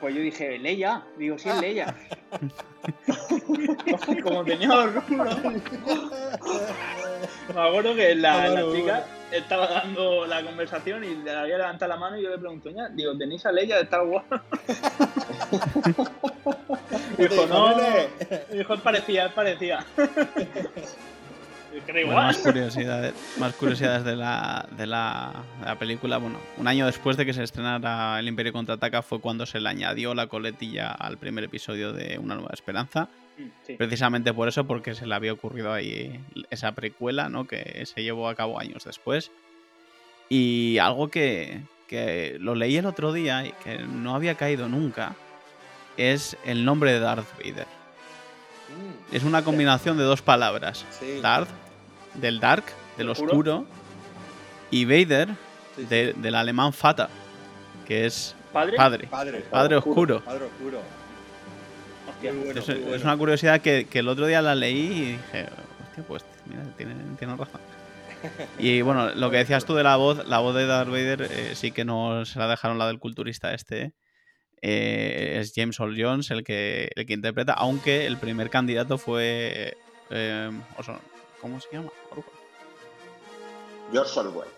[0.00, 1.94] Pues yo dije, Leia, digo, sí es Leia.
[4.22, 5.24] Como tenía orgullo.
[7.54, 12.16] Me acuerdo que la, chica estaba dando la conversación y le había levantado la mano
[12.18, 14.26] y yo le pregunto, digo, ¿tenéis a Leia de Star Wars?
[17.18, 17.76] dijo, no.
[18.52, 19.84] Dijo, es parecía, es parecía
[22.06, 25.44] más curiosidades, más curiosidades de la, de, la,
[25.78, 26.18] película.
[26.18, 29.68] Bueno, un año después de que se estrenara El Imperio Contraataca fue cuando se le
[29.68, 33.08] añadió la coletilla al primer episodio de Una Nueva Esperanza.
[33.36, 36.20] Mm, Precisamente por eso, porque se le había ocurrido ahí
[36.50, 37.46] esa precuela, ¿no?
[37.46, 39.30] Que se llevó a cabo años después.
[40.28, 45.14] Y algo que, que lo leí el otro día y que no había caído nunca
[45.96, 47.66] es el nombre de Darth Vader.
[48.68, 49.14] Mm.
[49.14, 50.84] Es una combinación de dos palabras.
[51.20, 51.50] Darth
[52.14, 52.64] del Dark,
[52.96, 53.66] del oscuro,
[54.70, 55.28] y Vader,
[55.76, 57.08] del alemán Fata,
[57.86, 59.08] que es padre, padre,
[59.50, 60.20] padre, oscuro.
[60.24, 60.78] Padre oscuro.
[62.28, 65.46] Es, una curiosidad que, el otro día la leí y dije,
[65.82, 67.60] hostia, pues mira, tiene, razón.
[68.58, 71.52] Y bueno, lo que decías tú de la voz, la voz de Darth Vader eh,
[71.54, 73.92] sí que no se la dejaron la del culturista este.
[74.62, 79.76] Eh, es James Earl Jones el que, el que interpreta, aunque el primer candidato fue
[80.10, 80.50] eh,
[81.40, 81.90] ¿Cómo se llama?
[83.92, 84.48] George Orwell.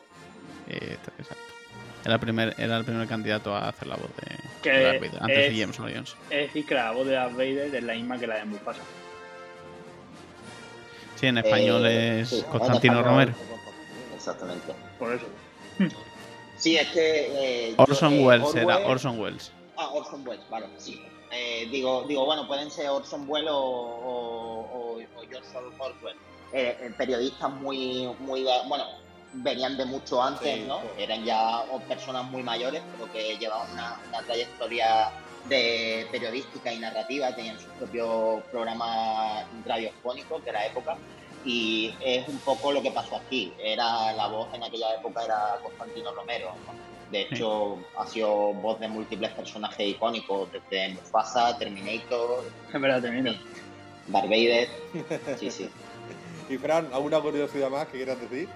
[0.69, 1.46] Eh, exacto.
[2.07, 5.53] Era el, primer, era el primer candidato a hacer la voz de, Darth Vader, antes
[5.53, 6.17] de James Jones.
[6.31, 8.83] Es decir, que la voz de Darth Vader es la misma que la de Mufasa.
[11.17, 13.33] Sí, en español eh, es Constantino Romero.
[14.15, 14.73] Exactamente.
[15.01, 15.27] Por eso.
[16.57, 17.71] Sí, es que.
[17.71, 19.51] Eh, Orson eh, Welles era Orson Welles.
[19.77, 21.03] Ah, Orson Welles, vale, sí.
[21.73, 25.49] digo, digo, bueno, pueden ser Orson Welles o, o, o George
[25.81, 26.17] Orwell
[26.53, 28.85] eh, eh, periodistas muy, muy, bueno,
[29.33, 30.81] venían de mucho antes, ¿no?
[30.99, 35.11] Eran ya personas muy mayores, pero que llevaban una, trayectoria
[35.49, 40.97] de periodística y narrativa, tenían su propio programa radiofónico de la época
[41.45, 43.53] y es un poco lo que pasó aquí.
[43.63, 46.53] Era la voz en aquella época era Constantino Romero.
[47.13, 52.45] De hecho, ha sido voz de múltiples personajes icónicos, desde Mufasa, Terminator.
[52.73, 53.41] Es verdad, Terminator.
[54.09, 54.69] Darth Vader.
[55.39, 55.71] Sí, sí.
[56.49, 58.49] Y Fran, ¿alguna curiosidad más que quieras decir?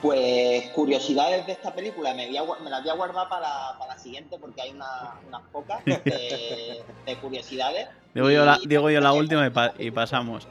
[0.00, 4.62] Pues curiosidades de esta película me, me las voy a guardar para, la siguiente porque
[4.62, 7.88] hay unas pocas de, curiosidades.
[8.14, 10.46] Digo yo la, digo yo la última y, pasamos.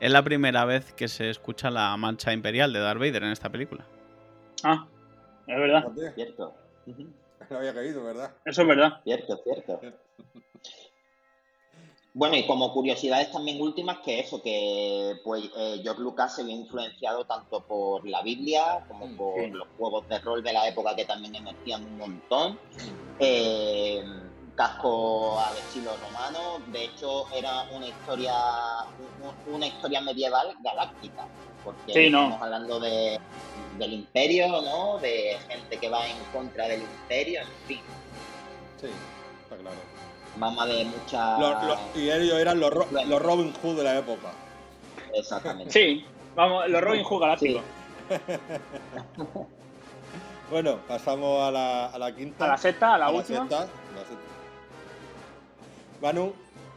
[0.00, 3.48] Es la primera vez que se escucha la marcha imperial de Darth Vader en esta
[3.50, 3.84] película.
[4.62, 4.86] Ah,
[5.46, 5.84] es verdad.
[6.14, 6.54] Cierto.
[7.48, 8.32] No había caído, ¿verdad?
[8.44, 9.00] Eso es verdad.
[9.04, 9.80] Cierto, cierto.
[12.12, 16.56] Bueno, y como curiosidades también últimas, que eso, que pues eh, George Lucas se vio
[16.56, 20.96] influenciado tanto por la Biblia como mm, por los juegos de rol de la época
[20.96, 22.58] que también emergían un montón.
[23.20, 24.02] Eh,
[24.60, 26.60] casco al estilo romano.
[26.72, 28.34] De hecho, era una historia,
[29.46, 31.26] una historia medieval galáctica,
[31.64, 33.18] porque estamos hablando de,
[33.78, 34.98] del imperio, ¿no?
[34.98, 37.80] De gente que va en contra del imperio, en fin.
[38.80, 38.88] Sí,
[39.44, 39.99] está claro.
[40.36, 41.40] Mamá de muchas...
[41.94, 44.32] y ellos eran los, los Robin Hood de la época.
[45.14, 45.72] Exactamente.
[45.72, 46.04] Sí,
[46.34, 47.62] vamos, los Robin Hood galácticos.
[50.50, 52.44] bueno, pasamos a la, a la, quinta.
[52.44, 53.46] A la sexta, a la última.
[56.00, 56.32] Manu,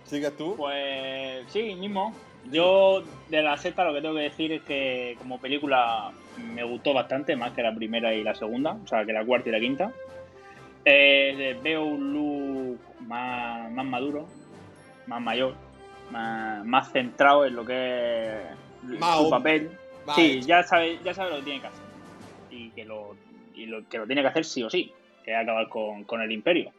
[0.06, 0.56] ¿sigues tú?
[0.58, 2.14] Pues sí, mismo.
[2.52, 6.94] Yo de la sexta lo que tengo que decir es que como película me gustó
[6.94, 9.60] bastante, más que la primera y la segunda, o sea, que la cuarta y la
[9.60, 9.92] quinta.
[10.86, 14.28] Eh, veo un look más, más maduro,
[15.08, 15.56] más mayor,
[16.12, 19.72] más, centrado en lo que es su papel.
[20.16, 21.86] sí, ya sabe, ya sabe lo que tiene que hacer.
[22.52, 23.16] Y que lo,
[23.56, 24.92] y lo, que lo tiene que hacer sí o sí,
[25.24, 26.72] que es acabar con, con el imperio.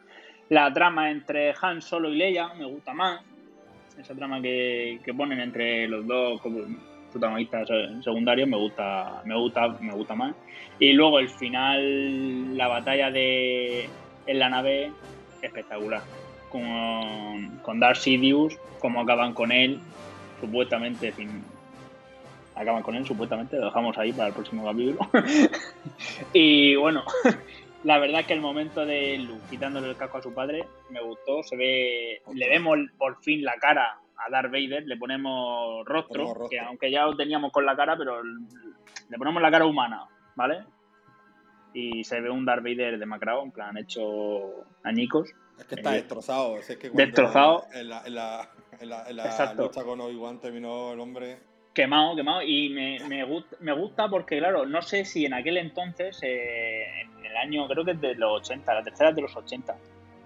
[0.51, 3.23] La trama entre Han Solo y Leia me gusta más.
[3.99, 6.41] Esa trama que, que ponen entre los dos
[7.15, 7.69] protagonistas
[8.03, 10.35] secundarios me gusta, me gusta, me gusta más.
[10.79, 13.89] Y luego el final, la batalla de
[14.27, 14.91] en la nave,
[15.41, 16.03] espectacular.
[16.51, 19.81] Con, con Darth Sidious, cómo acaban con él,
[20.41, 21.13] supuestamente,
[22.55, 24.99] acaban con él, supuestamente, lo dejamos ahí para el próximo capítulo.
[26.33, 27.05] y bueno,
[27.85, 31.01] la verdad es que el momento de Luke quitándole el casco a su padre me
[31.01, 31.43] gustó.
[31.43, 36.61] Se ve, le vemos por fin la cara a Darth Vader, le ponemos rostro, que
[36.61, 40.65] aunque ya lo teníamos con la cara, pero le ponemos la cara humana, ¿vale?
[41.73, 45.31] Y se ve un Darth Vader demacrado, en plan hecho añicos.
[45.59, 46.59] Es que está eh, destrozado.
[46.59, 47.65] Es que destrozado.
[47.73, 48.51] En la, en la,
[48.81, 51.39] en la, en la lucha con Obi-Wan terminó el hombre
[51.75, 52.43] quemado, quemado.
[52.43, 56.87] Y me, me, gusta, me gusta porque, claro, no sé si en aquel entonces, eh,
[57.19, 59.77] en el año, creo que es de los 80, la tercera es de los 80.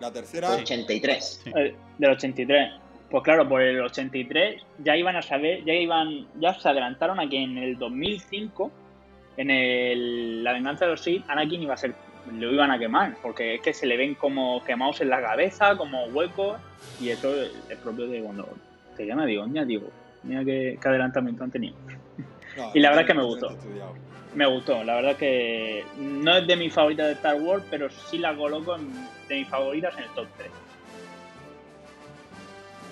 [0.01, 0.51] La tercera.
[0.53, 1.43] 83.
[1.47, 2.88] Eh, del 83.
[3.11, 7.29] Pues claro, por el 83 ya iban a saber, ya iban, ya se adelantaron a
[7.29, 8.71] que en el 2005,
[9.39, 11.95] en el, la venganza de los Sith, Anakin iba a ser,
[12.33, 15.77] lo iban a quemar, porque es que se le ven como quemados en la cabeza,
[15.77, 16.61] como huecos,
[17.01, 18.47] y eso es propio de cuando
[18.97, 19.89] te llama, digo, ya digo,
[20.23, 21.77] Mira qué, adelantamiento han tenido.
[22.75, 23.57] y la verdad es que me gustó.
[24.35, 27.89] Me gustó, la verdad es que no es de mis favoritas de Star Wars, pero
[27.89, 28.77] sí la coloco
[29.29, 30.51] de mis favoritas en el top 3.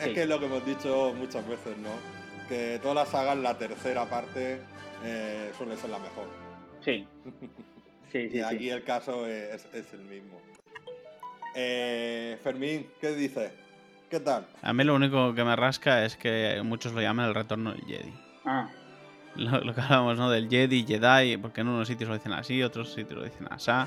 [0.01, 1.91] Es que es lo que hemos dicho muchas veces, ¿no?
[2.49, 4.61] Que todas las sagas, la tercera parte,
[5.05, 6.29] eh, suele ser la mejor.
[6.85, 7.07] Sí.
[8.13, 10.41] sí, y aquí el caso es, el mismo.
[11.55, 13.53] Eh, Fermín, ¿qué dices?
[14.11, 14.47] ¿Qué tal?
[14.63, 17.85] A mí lo único que me rasca es que muchos lo llaman el retorno del
[17.85, 18.13] Jedi.
[18.45, 18.69] Ah.
[19.35, 20.31] Lo, que hablamos, ¿no?
[20.31, 23.71] Del Jedi, Jedi, porque en unos sitios lo dicen así, otros sitios lo dicen así.
[23.71, 23.87] al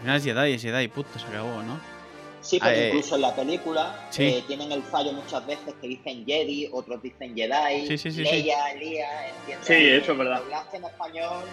[0.00, 1.99] final es Jedi, es Jedi, puto, se acabó, ¿no?
[2.40, 6.24] Sí, pero eh, incluso en la película eh, tienen el fallo muchas veces que dicen
[6.24, 9.08] Jedi, otros dicen Jedi, sí, sí, sí, Leia, Elías,
[9.40, 9.66] ¿entiendes?
[9.66, 10.42] Sí, eso es verdad.
[10.72, 11.44] en español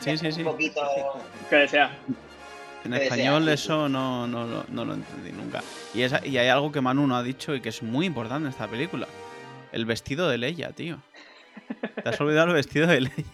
[0.00, 0.40] sí, sí, sí.
[0.40, 0.80] un poquito...
[1.50, 1.90] que desea.
[2.84, 5.62] En español eso no, no, no, lo entendí nunca.
[5.92, 8.46] Y, esa, y hay algo que Manu no ha dicho y que es muy importante
[8.46, 9.08] en esta película.
[9.72, 11.02] El vestido de Leia, tío.
[12.02, 13.14] Te has olvidado el vestido de Leia.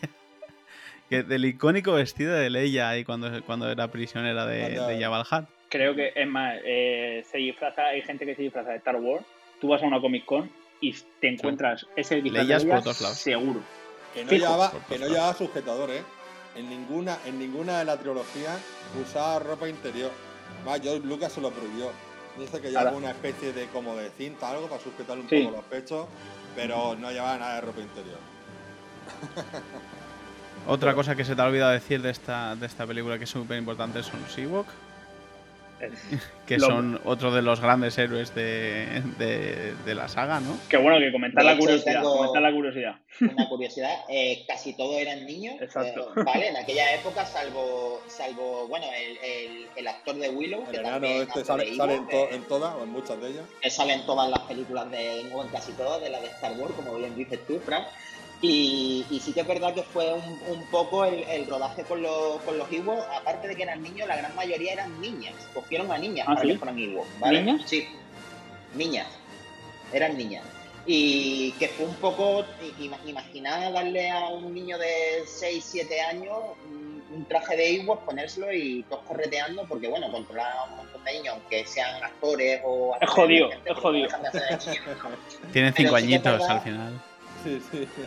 [1.11, 5.26] Que del icónico vestido de Leia ahí cuando, cuando era prisionera de, de Jabal
[5.75, 9.27] Creo que es más, eh, se disfraza, hay gente que se disfraza de Star Wars.
[9.61, 10.49] Tú vas a una Comic Con
[10.81, 13.61] y te encuentras ese disfraz de seguro.
[14.14, 16.03] Que no, llevaba, que no llevaba sujetador, ¿eh?
[16.55, 18.57] En ninguna, en ninguna de la trilogía
[19.03, 20.12] usaba ropa interior.
[20.64, 21.91] Más, George Lucas se lo prohibió.
[22.39, 25.64] Dice que llevaba una especie de como de cinta, algo para sujetar un poco los
[25.64, 26.07] pechos,
[26.55, 28.18] pero no llevaba nada de ropa interior.
[30.68, 33.31] Otra cosa que se te ha olvidado decir de esta, de esta película que es
[33.31, 34.68] súper importante son Seawalk.
[36.47, 40.59] que son otro de los grandes héroes de, de, la saga, ¿no?
[40.68, 42.03] Qué bueno que comentar la curiosidad.
[42.03, 42.97] Comentar la curiosidad.
[43.20, 46.12] Una curiosidad, eh, casi todos eran niños, Exacto.
[46.16, 46.49] Eh, ¿vale?
[46.49, 51.45] En aquella época, salvo, salvo bueno, el, el, el actor de Willow, que también este
[51.45, 53.45] sale, en, todas, o en muchas de ellas.
[53.61, 56.53] Que sale en todas las películas de, o en casi todas, de la de Star
[56.59, 57.87] Wars, como bien dices tú, Frank.
[58.47, 62.70] Y, sí que es verdad que fue un, poco el, rodaje con los, con los
[62.70, 65.34] Ewoks, aparte de que eran niños, la gran mayoría eran niñas.
[65.55, 67.42] Cogieron a niñas ¿Ah, para que fueran Ewoks, ¿vale?
[67.42, 67.62] ¿Niñas?
[67.64, 67.88] Sí,
[68.74, 69.07] niñas.
[69.92, 70.45] Eran niñas.
[70.86, 72.45] Y que fue un poco,
[73.07, 76.38] imaginar darle a un niño de 6, 7 años
[77.14, 81.12] un traje de Ewok, ponérselo y todos correteando, porque bueno, controlar a un montón de
[81.12, 82.95] niños, aunque sean actores o...
[83.01, 84.09] Es jodido, es jodido.
[85.53, 87.01] Tienen 5 añitos al final.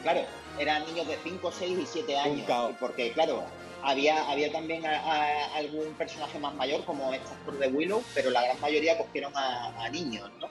[0.03, 0.21] Claro,
[0.59, 2.75] eran niños de 5, 6 y 7 años.
[2.79, 3.43] Porque, claro,
[3.83, 8.59] había, había también algún personaje más mayor, como este actor de Willow, pero la gran
[8.59, 10.49] mayoría cogieron a, niños, ¿no?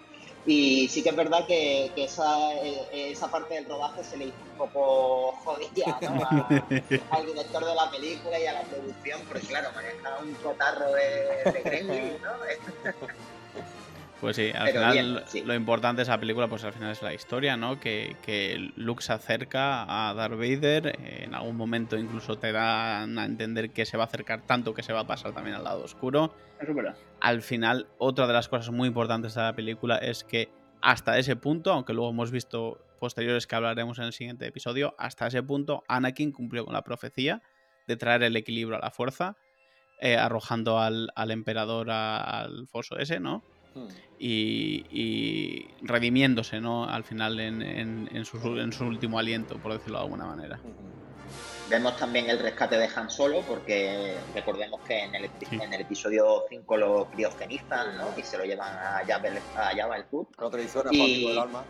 [0.49, 4.37] Y sí que es verdad que, esa, eh, esa, parte del rodaje se le hizo
[4.53, 6.25] un poco jodida ¿no?
[7.11, 11.53] al director de la película y a la producción, porque claro, manejaba un cotarro de,
[11.53, 12.31] de ¿no?
[14.21, 17.57] Pues sí, al final lo importante de esa película, pues al final es la historia,
[17.57, 17.79] ¿no?
[17.79, 23.27] Que, que Luke se acerca a Darth Vader, en algún momento incluso te dan a
[23.27, 25.85] entender que se va a acercar tanto que se va a pasar también al lado
[25.85, 26.35] oscuro.
[26.59, 26.73] Eso.
[27.21, 30.49] Al final, otra de las cosas muy importantes de la película es que
[30.81, 35.27] hasta ese punto, aunque luego hemos visto posteriores que hablaremos en el siguiente episodio, hasta
[35.27, 37.43] ese punto Anakin cumplió con la profecía
[37.87, 39.37] de traer el equilibrio a la fuerza,
[40.01, 43.43] eh, arrojando al, al emperador al foso ese, ¿no?
[44.19, 46.85] Y, redimiéndose ¿no?
[46.85, 48.39] al final en, su,
[48.85, 50.59] último aliento, por decirlo de alguna manera.
[51.69, 56.45] Vemos también el rescate de Han Solo, porque recordemos que en el, en el episodio
[56.49, 58.15] 5 lo criogenizan ¿no?
[58.17, 60.27] y se lo llevan a Jabba, a el Hood.
[60.93, 61.29] y...
[61.29, 61.65] del alma.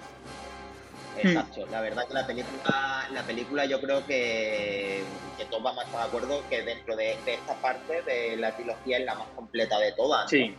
[1.18, 5.02] Exacto, la verdad que la película, la película yo creo que,
[5.38, 8.98] que todos vamos a estar de acuerdo que dentro de, esta parte de la trilogía
[8.98, 10.28] es la más completa de todas.
[10.28, 10.54] Sí.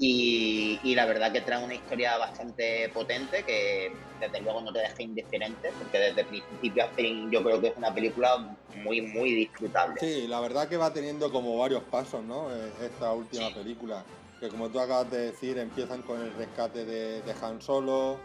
[0.00, 5.02] Y, la verdad que trae una historia bastante potente que desde luego no te deja
[5.02, 10.00] indiferente, porque desde principio a fin yo creo que es una película muy, muy disfrutable.
[10.00, 12.50] Sí, la verdad que va teniendo como varios pasos, ¿no?
[12.54, 14.04] Eh, esta última película,
[14.40, 18.18] que como tú acabas de decir, empiezan con el rescate de, Han Solo,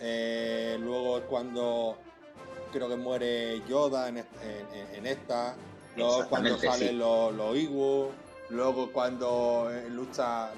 [0.00, 1.98] eh, luego es cuando
[2.72, 5.56] creo que muere Yoda en, esta,
[5.96, 7.56] luego cuando salen los, los
[8.50, 10.52] luego cuando eh, lucha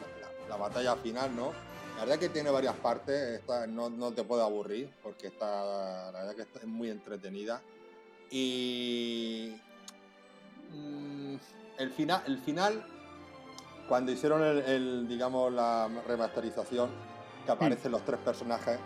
[0.50, 1.52] la batalla final, ¿no?
[1.96, 6.42] La verdad que tiene varias partes, no, te puede aburrir porque está, la verdad que
[6.42, 7.62] es muy entretenida.
[8.30, 9.54] Y
[10.72, 11.34] mm,
[11.78, 12.84] el, final, el final,
[13.88, 16.90] cuando hicieron el, digamos, la remasterización,
[17.44, 18.78] que aparecen los tres personajes.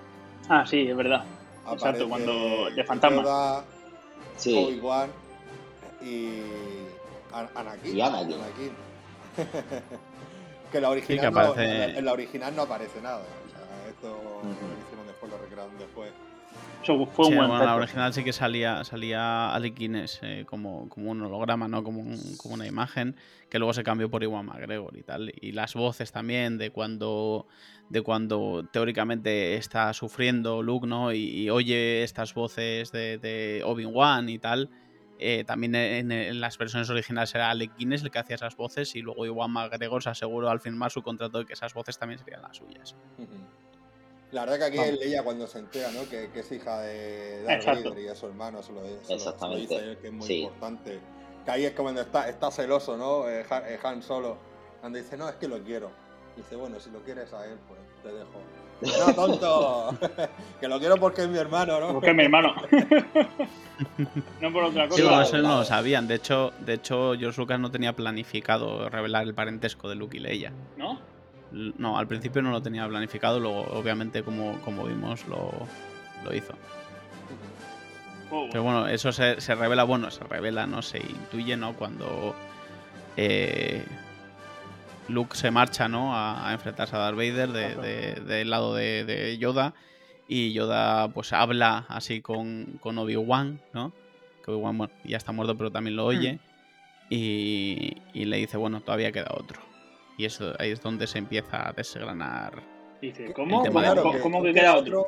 [0.49, 1.25] Ah, sí, es verdad.
[1.73, 3.65] Exacto, cuando de fantasma.
[4.37, 4.57] sí.
[4.57, 5.11] Obi-Wan
[6.03, 6.43] y
[7.33, 7.97] Anakin.
[7.97, 8.73] Y Anakin.
[10.75, 13.21] Que la original, no, en la original no aparece nada.
[13.21, 14.09] O sea, esto
[14.43, 14.51] lo
[14.83, 16.11] hicieron después, lo recrearon después.
[17.15, 21.23] fue un bueno, la original sí que salía, salía Alec Guinness eh, como, como un
[21.23, 21.85] holograma, ¿no?
[21.85, 22.03] Como,
[22.39, 23.15] como una imagen,
[23.49, 25.33] que luego se cambió por Iwan McGregor y tal.
[25.41, 27.47] Y las voces también de cuando,
[27.89, 31.13] de cuando teóricamente está sufriendo Luke, ¿no?
[31.13, 34.71] Y, oye estas voces de, de Obi-Wan y tal.
[35.19, 39.01] Eh, también en, las versiones originales era Alec Guinness el que hacía esas voces y
[39.01, 42.43] luego Iwan McGregor se aseguró al firmar su contrato de que esas voces también serían
[42.43, 42.97] las suyas.
[44.35, 46.09] La verdad que aquí él leía cuando se entera, ¿no?
[46.09, 50.13] Que, es hija de Darth Vader y es su hermano, se lo, dice que es
[50.13, 50.99] muy importante.
[51.45, 53.29] Que ahí es cuando está, está celoso, ¿no?
[53.29, 54.37] Eh, eh, Han, Solo,
[54.81, 55.93] cuando dice, no, es que lo quiero.
[56.37, 58.41] dice, bueno, si lo quieres a él, pues te dejo.
[58.85, 59.99] No, tonto.
[60.61, 61.93] que lo quiero porque es mi hermano, ¿no?
[61.95, 62.55] Porque es mi hermano.
[64.41, 65.23] no por otra cosa.
[65.23, 66.07] eso no lo sabían.
[66.07, 70.21] De hecho, de hecho, George Lucas no tenía planificado revelar el parentesco de Luke y
[70.21, 70.53] Leia.
[70.77, 71.01] ¿No?
[71.53, 75.53] No, al principio no lo tenía planificado, luego obviamente como, como vimos lo,
[76.25, 76.53] lo hizo.
[78.31, 78.49] Oh.
[78.51, 81.75] Pero bueno, eso se, se, revela, bueno, se revela, no se intuye, ¿no?
[81.75, 82.35] Cuando
[83.17, 83.85] eh,
[85.09, 86.17] Luke se marcha, ¿no?
[86.17, 89.75] A, enfrentarse a Darth Vader del lado de, Yoda.
[90.27, 93.93] Y Yoda, pues, habla así con, con Obi-Wan, ¿no?
[94.45, 96.35] Que Obi-Wan, bueno, ya está muerto, pero también lo oye.
[96.35, 96.55] Hmm.
[97.11, 99.61] Y, le dice, bueno, todavía queda otro.
[100.17, 102.63] Y eso ahí es donde se empieza a desgranar.
[103.03, 103.63] Dice, ¿cómo?
[104.23, 105.07] ¿Cómo, que, queda otro?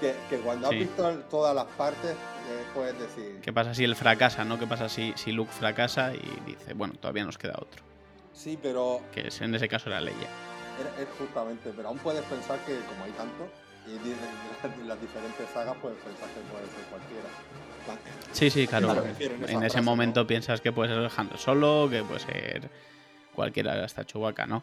[0.00, 3.40] Que, cuando has visto todas las partes, eh, puedes decir.
[3.42, 4.58] ¿Qué pasa si él fracasa, no?
[4.58, 7.85] ¿Qué pasa si, si Luke fracasa y dice, bueno, todavía nos queda otro?
[8.36, 9.00] Sí, pero.
[9.12, 10.28] Que en ese caso era Leia.
[11.00, 13.48] Es justamente, pero aún puedes pensar que, como hay tanto,
[13.86, 17.28] y en las diferentes sagas, puedes pensar que puede ser cualquiera.
[18.32, 19.04] Sí, sí, claro.
[19.48, 22.68] En, ese momento piensas que puede ser Han Solo, que puede ser
[23.34, 24.62] cualquiera, hasta Chewbacca, ¿no?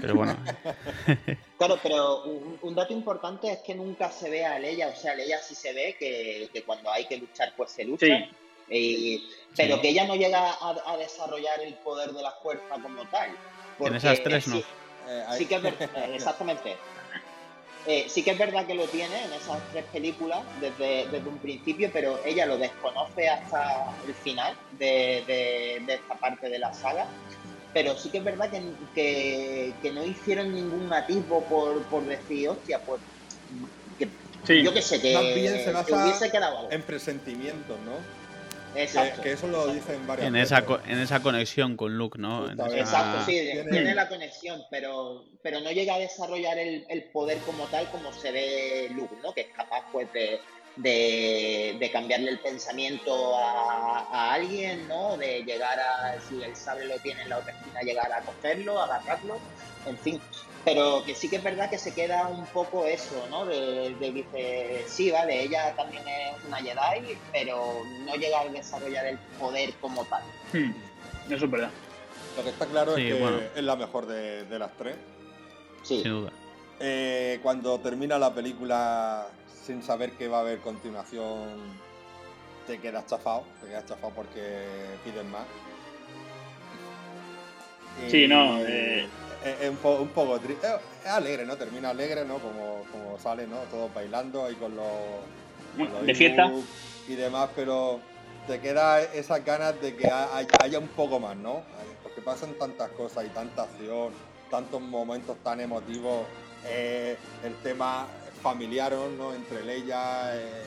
[0.00, 0.36] Pero bueno.
[1.58, 5.38] claro, pero un, dato importante es que nunca se ve a Leia, o sea, Leia
[5.38, 8.06] sí se ve que, que cuando hay que luchar, pues se lucha.
[8.06, 8.30] Sí.
[8.70, 13.30] Y, pero que ella no llega a, desarrollar el poder de la fuerza como tal.
[13.80, 14.62] En esas tres no.
[15.36, 16.76] Sí, que es verdad, eh, exactamente.
[17.86, 21.36] Eh, sí que es verdad que lo tiene en esas tres películas desde, desde un
[21.38, 27.06] principio, pero ella lo desconoce hasta el final de, esta parte de la saga.
[27.74, 28.50] Pero sí que es verdad
[28.94, 33.00] que, que, no hicieron ningún atisbo por, por decir, hostia, pues
[34.46, 38.23] yo qué sé, que, bien se basa en presentimientos, ¿no?
[38.76, 39.22] Exacto.
[39.22, 42.50] Que, eso lo dicen varias en Esa, en esa conexión con Luke, ¿no?
[42.50, 43.94] Exacto, sí, tiene...
[43.94, 48.32] la conexión, pero, pero no llega a desarrollar el, el, poder como tal como se
[48.32, 49.32] ve Luke, ¿no?
[49.32, 50.40] Que es capaz, pues, de,
[50.76, 55.16] de, cambiarle el pensamiento a, alguien, ¿no?
[55.16, 58.80] De llegar a, si el sable lo tiene en la otra esquina, llegar a cogerlo,
[58.80, 59.38] agarrarlo,
[59.86, 60.20] en fin.
[60.64, 63.44] Pero que sí que es verdad que se queda un poco eso, ¿no?
[63.44, 69.06] De, de dice, sí, vale, ella también es una Jedi, pero no llega a desarrollar
[69.06, 70.22] el poder como tal.
[70.52, 70.72] Hmm,
[71.30, 71.70] eso es verdad.
[72.36, 74.96] Lo que está claro es que es la mejor de, las tres.
[75.82, 76.02] Sí.
[76.02, 76.32] Sin duda.
[76.80, 79.26] Eh, cuando termina la película
[79.64, 81.48] sin saber que va a haber continuación,
[82.66, 84.64] te quedas chafado, te quedas chafado porque
[85.04, 85.44] piden más.
[88.08, 88.58] Sí, no.
[88.66, 89.06] Eh,
[89.44, 90.66] es, un, un, poco triste.
[91.04, 91.56] Es alegre, ¿no?
[91.56, 92.38] Termina alegre, ¿no?
[92.38, 93.58] Como, como sale, ¿no?
[93.70, 96.06] Todos bailando ahí con los.
[96.06, 96.50] de fiesta.
[97.06, 98.00] Y demás, pero
[98.46, 101.62] te queda esas ganas de que haya un poco más, ¿no?
[102.02, 104.12] Porque pasan tantas cosas y tanta acción,
[104.50, 106.26] tantos momentos tan emotivos.
[106.66, 108.06] Eh, el tema
[108.42, 109.34] familiar ¿no?
[109.34, 110.62] entre Leia, eh,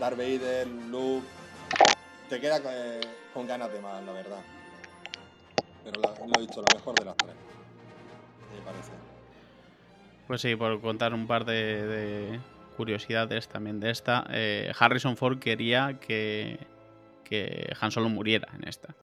[0.00, 1.26] Darth Vader, Luke.
[2.28, 3.00] Te queda eh,
[3.34, 4.38] con ganas de más, la verdad.
[5.84, 7.34] Pero lo he dicho, la mejor de las tres.
[8.54, 8.92] Me parece.
[10.26, 12.40] Pues sí, por contar un par de,
[12.76, 14.26] curiosidades también de esta.
[14.30, 16.58] Eh, Harrison Ford quería que,
[17.24, 18.94] que Han Solo muriera en esta.